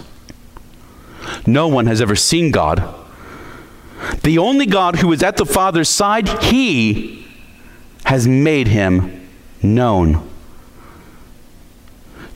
No 1.45 1.67
one 1.67 1.87
has 1.87 2.01
ever 2.01 2.15
seen 2.15 2.51
God, 2.51 2.95
the 4.23 4.37
only 4.37 4.65
God 4.65 4.97
who 4.97 5.11
is 5.11 5.21
at 5.21 5.35
the 5.35 5.45
Father's 5.45 5.89
side, 5.89 6.29
he 6.43 7.27
has 8.05 8.27
made 8.27 8.69
him 8.69 9.27
known. 9.61 10.28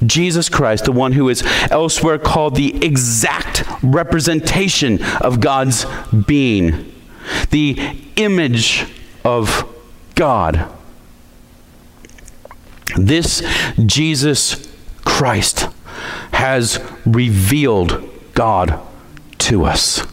Jesus 0.06 0.49
Christ, 0.49 0.86
the 0.86 0.91
one 0.91 1.14
who 1.14 1.30
is 1.30 1.43
elsewhere 1.70 2.18
called 2.18 2.56
the 2.56 2.84
exact 2.84 3.64
representation 3.82 5.04
of 5.22 5.39
God's 5.39 5.86
being, 6.26 6.91
the 7.51 7.97
image 8.16 8.86
of 9.24 9.70
God. 10.16 10.70
This 12.95 13.41
Jesus 13.86 14.72
Christ 15.06 15.68
has 16.34 16.80
revealed 17.06 18.10
God 18.34 18.80
to 19.39 19.66
us. 19.66 20.06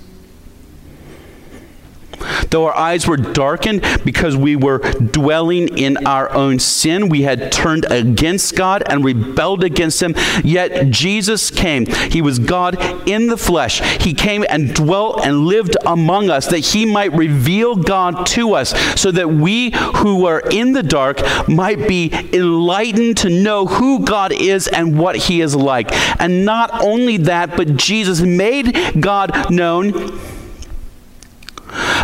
Though 2.51 2.67
our 2.67 2.77
eyes 2.77 3.07
were 3.07 3.17
darkened 3.17 3.85
because 4.05 4.37
we 4.37 4.57
were 4.57 4.79
dwelling 4.79 5.79
in 5.79 6.07
our 6.07 6.31
own 6.33 6.59
sin, 6.59 7.09
we 7.09 7.23
had 7.23 7.53
turned 7.53 7.87
against 7.91 8.57
God 8.57 8.83
and 8.89 9.05
rebelled 9.05 9.65
against 9.65 10.03
Him. 10.03 10.15
Yet 10.45 10.91
Jesus 10.91 11.51
came. 11.51 11.87
He 11.87 12.23
was 12.23 12.39
God 12.39 13.09
in 13.09 13.29
the 13.29 13.37
flesh. 13.37 13.81
He 14.03 14.15
came 14.15 14.45
and 14.49 14.75
dwelt 14.75 15.25
and 15.25 15.47
lived 15.47 15.77
among 15.87 16.31
us 16.31 16.47
that 16.49 16.59
He 16.59 16.87
might 16.87 17.13
reveal 17.13 17.77
God 17.77 18.27
to 18.29 18.55
us 18.55 18.75
so 19.01 19.11
that 19.11 19.29
we 19.29 19.71
who 19.97 20.27
are 20.27 20.41
in 20.51 20.73
the 20.73 20.83
dark 20.83 21.21
might 21.49 21.89
be 21.89 22.11
enlightened 22.33 23.17
to 23.19 23.31
know 23.31 23.67
who 23.67 24.05
God 24.05 24.33
is 24.33 24.69
and 24.69 24.99
what 24.99 25.17
He 25.17 25.41
is 25.41 25.55
like. 25.55 25.89
And 26.21 26.45
not 26.45 26.83
only 26.83 27.17
that, 27.19 27.57
but 27.57 27.77
Jesus 27.77 28.21
made 28.21 29.01
God 29.01 29.51
known 29.51 30.19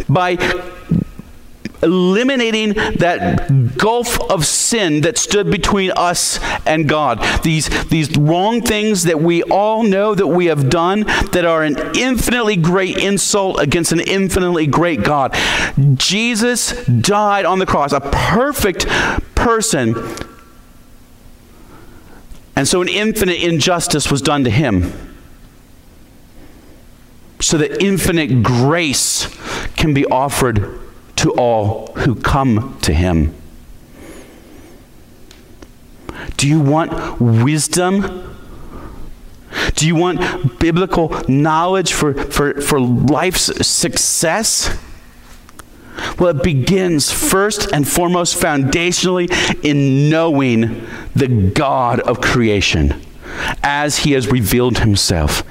by 0.09 0.37
eliminating 1.83 2.73
that 2.99 3.77
gulf 3.77 4.21
of 4.31 4.45
sin 4.45 5.03
that 5.03 5.19
stood 5.19 5.51
between 5.51 5.93
us 5.93 6.41
and 6.67 6.89
God. 6.89 7.23
These, 7.43 7.69
these 7.89 8.17
wrong 8.17 8.63
things 8.63 9.05
that 9.05 9.21
we 9.21 9.43
all 9.45 9.83
know 9.83 10.15
that 10.15 10.27
we 10.27 10.47
have 10.47 10.69
done 10.69 11.01
that 11.33 11.45
are 11.45 11.63
an 11.63 11.77
infinitely 11.97 12.57
great 12.57 12.99
insult 12.99 13.61
against 13.61 13.93
an 13.93 14.01
infinitely 14.01 14.67
great 14.67 15.03
God. 15.03 15.35
Jesus 15.95 16.85
died 16.87 17.45
on 17.45 17.59
the 17.59 17.67
cross, 17.67 17.93
a 17.93 18.01
perfect 18.01 18.87
person. 19.35 19.95
And 22.55 22.67
so 22.67 22.81
an 22.81 22.89
infinite 22.89 23.43
injustice 23.43 24.11
was 24.11 24.23
done 24.23 24.45
to 24.45 24.51
him 24.51 25.16
so 27.41 27.59
that 27.59 27.83
infinite 27.83 28.43
grace 28.43 29.29
can 29.77 29.95
be 29.95 30.07
offered 30.07 30.81
to 31.17 31.31
all 31.33 31.93
who 31.97 32.15
come 32.15 32.79
to 32.83 32.93
him. 32.93 33.35
Do 36.37 36.49
you 36.49 36.61
want 36.61 37.21
wisdom? 37.21 38.37
Do 39.75 39.87
you 39.87 39.95
want 39.95 40.59
biblical 40.59 41.23
knowledge 41.29 41.93
for, 41.93 42.15
for, 42.15 42.61
for 42.61 42.81
life's 42.81 43.67
success? 43.67 44.77
Well, 46.19 46.37
it 46.37 46.43
begins 46.43 47.11
first 47.11 47.73
and 47.73 47.89
foremost 47.89 48.41
foundationally 48.41 49.31
in 49.65 50.11
knowing 50.11 50.87
the 51.15 51.29
God 51.29 52.01
of 52.01 52.21
creation 52.21 53.03
as 53.63 53.99
he 53.99 54.13
has 54.13 54.29
revealed 54.29 54.79
himself. 54.79 55.43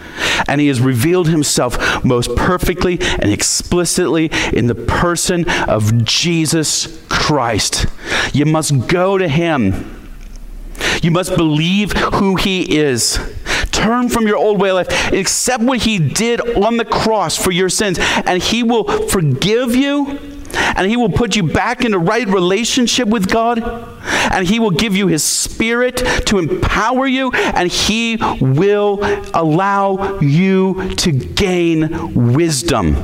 And 0.48 0.62
he 0.62 0.68
has 0.68 0.82
revealed 0.82 1.30
himself 1.30 2.04
most 2.04 2.36
perfectly 2.36 3.00
and 3.00 3.32
explicitly 3.32 4.30
in 4.54 4.68
the 4.68 4.76
person 4.76 5.48
of 5.68 6.04
Jesus 6.04 7.06
Christ. 7.10 7.86
You 8.34 8.46
must 8.46 8.88
go 8.88 9.18
to 9.18 9.28
him. 9.28 10.10
You 11.02 11.12
must 11.12 11.36
believe 11.36 11.94
who 11.94 12.36
he 12.36 12.78
is. 12.78 13.20
Turn 13.72 14.10
from 14.10 14.28
your 14.28 14.38
old 14.38 14.60
way 14.60 14.70
of 14.70 14.76
life. 14.76 15.12
Accept 15.14 15.64
what 15.64 15.84
he 15.84 16.00
did 16.00 16.42
on 16.58 16.78
the 16.78 16.86
cross 16.86 17.38
for 17.38 17.52
your 17.52 17.70
sins, 17.70 18.00
and 18.00 18.42
he 18.42 18.64
will 18.64 19.08
forgive 19.08 19.76
you 19.76 20.35
and 20.56 20.90
He 20.90 20.98
will 20.98 21.10
put 21.10 21.36
you 21.36 21.44
back 21.44 21.84
in 21.86 21.92
the 21.92 22.00
right 22.00 22.28
relationship 22.28 23.08
with 23.08 23.30
God, 23.30 23.62
and 24.32 24.48
He 24.48 24.60
will 24.60 24.72
give 24.72 24.96
you 24.96 25.08
His 25.08 25.24
Spirit 25.24 25.98
to 26.26 26.40
empower 26.40 27.08
you, 27.08 27.32
and 27.32 27.72
He 27.72 28.18
will 28.40 29.00
allow 29.34 30.20
you 30.20 30.96
to 30.96 31.12
gain 31.12 32.34
wisdom. 32.34 32.96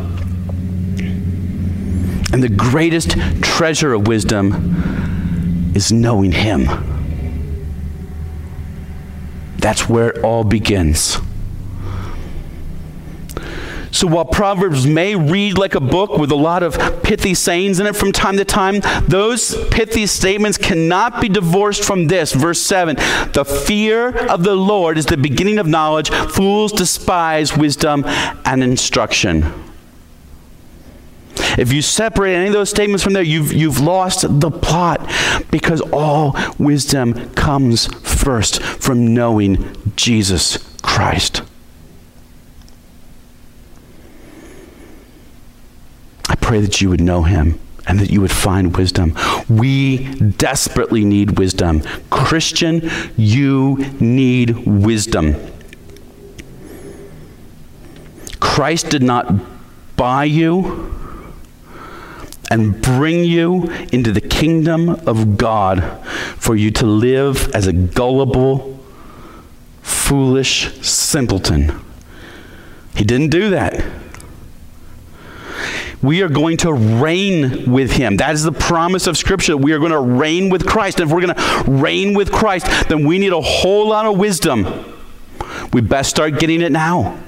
And 2.34 2.42
the 2.42 2.50
greatest 2.50 3.18
treasure 3.42 3.94
of 3.94 4.08
wisdom 4.08 5.74
is 5.76 5.92
knowing 5.92 6.32
Him. 6.32 6.68
That's 9.58 9.88
where 9.88 10.10
it 10.10 10.24
all 10.24 10.44
begins. 10.44 11.20
So 13.92 14.08
while 14.08 14.26
Proverbs 14.26 14.88
may 14.88 15.16
read 15.16 15.58
like 15.58 15.76
a 15.76 15.82
book 15.82 16.18
with 16.18 16.32
a 16.32 16.36
lot 16.36 16.64
of 16.64 17.04
pithy 17.04 17.34
sayings 17.34 17.80
in 17.80 17.88
it 17.88 17.96
from 17.96 18.12
time 18.12 18.38
to 18.38 18.46
time, 18.46 18.80
those 19.08 19.56
pithy 19.70 20.08
statements 20.08 20.58
cannot 20.58 21.20
be 21.20 21.28
divorced 21.28 21.84
from 21.84 22.08
this. 22.08 22.34
Verse 22.34 22.62
7 22.62 22.96
The 23.34 23.46
fear 23.46 24.10
of 24.28 24.44
the 24.44 24.56
Lord 24.56 24.98
is 24.98 25.06
the 25.06 25.18
beginning 25.18 25.60
of 25.60 25.68
knowledge. 25.68 26.10
Fools 26.10 26.72
despise 26.72 27.56
wisdom 27.56 28.04
and 28.46 28.64
instruction. 28.64 29.52
If 31.58 31.74
you 31.74 31.82
separate 31.82 32.36
any 32.36 32.48
of 32.48 32.54
those 32.54 32.70
statements 32.70 33.04
from 33.04 33.14
there, 33.14 33.24
you've, 33.24 33.52
you've 33.52 33.80
lost 33.80 34.40
the 34.40 34.52
plot 34.52 35.10
because 35.52 35.82
all 35.92 36.36
wisdom 36.58 37.34
comes 37.34 37.88
first 38.08 38.62
from 38.62 39.14
knowing 39.14 39.76
Jesus 39.96 40.58
Christ. 40.82 41.42
I 46.30 46.36
pray 46.52 46.60
that 46.60 46.82
you 46.82 46.90
would 46.90 47.00
know 47.00 47.24
him 47.24 47.58
and 47.88 47.98
that 47.98 48.10
you 48.10 48.20
would 48.20 48.30
find 48.30 48.76
wisdom. 48.76 49.16
We 49.48 50.00
desperately 50.32 51.06
need 51.06 51.40
wisdom. 51.40 51.82
Christian, 52.10 52.92
you 53.16 53.78
need 54.02 54.68
wisdom. 54.68 55.38
Christ 58.42 58.90
did 58.90 59.02
not 59.02 59.34
buy 59.96 60.26
you 60.26 60.94
and 62.50 62.82
bring 62.82 63.24
you 63.24 63.72
into 63.94 64.12
the 64.12 64.20
kingdom 64.20 64.90
of 65.08 65.38
God 65.38 66.06
for 66.36 66.58
you 66.58 66.70
to 66.72 66.86
live 66.86 67.50
as 67.56 67.66
a 67.66 67.72
gullible, 67.72 68.78
foolish 69.84 70.82
simpleton. 70.82 71.82
He 72.94 73.06
didn't 73.06 73.30
do 73.30 73.52
that 73.52 73.82
we 76.02 76.22
are 76.22 76.30
going 76.30 76.58
to 76.58 76.74
reign 76.74 77.72
with 77.72 77.92
him. 77.92 78.18
That 78.18 78.34
is 78.34 78.44
the 78.44 78.52
promise 78.52 79.08
of 79.08 79.18
Scripture. 79.18 79.56
We 79.56 79.74
are 79.74 79.80
going 79.80 79.92
to 79.92 80.00
reign 80.00 80.50
with 80.50 80.66
Christ. 80.66 81.00
And 81.00 81.10
if 81.10 81.14
we're 81.14 81.22
going 81.22 81.36
to 81.36 81.64
reign 81.68 82.14
with 82.14 82.32
Christ, 82.32 82.66
then 82.90 83.06
we 83.06 83.20
need 83.20 83.34
a 83.34 83.42
whole 83.42 83.90
lot 83.90 84.06
of 84.06 84.18
wisdom. 84.18 84.96
We 85.74 85.82
best 85.82 86.10
start 86.10 86.40
getting 86.40 86.62
it 86.62 86.72
now. 86.72 87.20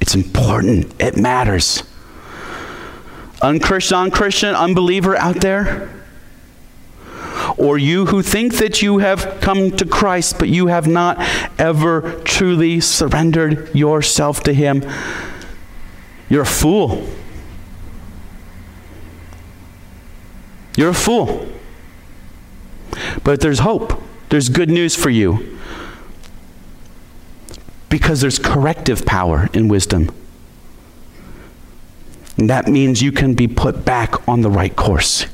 It's 0.00 0.14
important, 0.14 0.94
it 1.00 1.16
matters. 1.16 1.82
Unchristian, 3.42 3.98
unchristian, 3.98 4.54
unbeliever 4.54 5.16
out 5.16 5.36
there, 5.36 5.97
or 7.56 7.78
you 7.78 8.06
who 8.06 8.22
think 8.22 8.54
that 8.58 8.82
you 8.82 8.98
have 8.98 9.38
come 9.40 9.70
to 9.72 9.86
Christ, 9.86 10.38
but 10.38 10.48
you 10.48 10.66
have 10.66 10.86
not 10.86 11.18
ever 11.58 12.20
truly 12.24 12.80
surrendered 12.80 13.74
yourself 13.74 14.42
to 14.44 14.52
Him, 14.52 14.84
you're 16.28 16.42
a 16.42 16.46
fool. 16.46 17.08
You're 20.76 20.90
a 20.90 20.94
fool. 20.94 21.48
But 23.24 23.40
there's 23.40 23.60
hope. 23.60 24.00
There's 24.28 24.48
good 24.48 24.68
news 24.68 24.94
for 24.94 25.10
you. 25.10 25.58
Because 27.88 28.20
there's 28.20 28.38
corrective 28.38 29.06
power 29.06 29.48
in 29.54 29.68
wisdom. 29.68 30.10
And 32.36 32.48
that 32.48 32.68
means 32.68 33.02
you 33.02 33.10
can 33.10 33.34
be 33.34 33.48
put 33.48 33.84
back 33.84 34.28
on 34.28 34.42
the 34.42 34.50
right 34.50 34.74
course. 34.76 35.26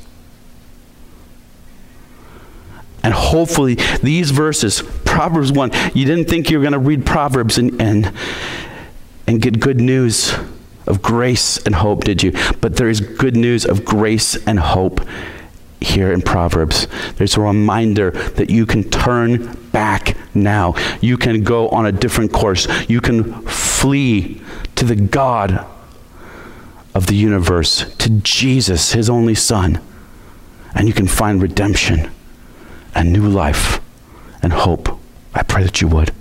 And 3.05 3.13
hopefully, 3.13 3.75
these 4.01 4.31
verses, 4.31 4.81
Proverbs 5.05 5.51
1, 5.51 5.71
you 5.93 6.05
didn't 6.05 6.25
think 6.25 6.49
you 6.49 6.57
were 6.57 6.63
going 6.63 6.73
to 6.73 6.79
read 6.79 7.05
Proverbs 7.05 7.59
and, 7.59 7.79
and, 7.79 8.11
and 9.27 9.39
get 9.39 9.59
good 9.59 9.79
news 9.79 10.33
of 10.87 11.03
grace 11.03 11.63
and 11.67 11.75
hope, 11.75 12.03
did 12.03 12.23
you? 12.23 12.31
But 12.61 12.77
there 12.77 12.89
is 12.89 13.01
good 13.01 13.35
news 13.35 13.63
of 13.63 13.85
grace 13.85 14.43
and 14.47 14.59
hope 14.59 15.01
here 15.79 16.11
in 16.11 16.23
Proverbs. 16.23 16.87
There's 17.17 17.37
a 17.37 17.41
reminder 17.41 18.09
that 18.09 18.49
you 18.49 18.65
can 18.65 18.83
turn 18.89 19.53
back 19.71 20.17
now. 20.33 20.73
You 20.99 21.15
can 21.15 21.43
go 21.43 21.69
on 21.69 21.85
a 21.85 21.91
different 21.91 22.33
course. 22.33 22.67
You 22.89 23.01
can 23.01 23.43
flee 23.43 24.41
to 24.77 24.83
the 24.83 24.95
God 24.95 25.63
of 26.95 27.05
the 27.05 27.15
universe, 27.15 27.85
to 27.97 28.09
Jesus, 28.21 28.93
his 28.93 29.11
only 29.11 29.35
Son, 29.35 29.79
and 30.73 30.87
you 30.87 30.93
can 30.95 31.05
find 31.05 31.39
redemption 31.39 32.09
and 32.95 33.11
new 33.11 33.27
life 33.27 33.81
and 34.41 34.53
hope. 34.53 34.97
I 35.35 35.43
pray 35.43 35.63
that 35.63 35.81
you 35.81 35.87
would. 35.89 36.15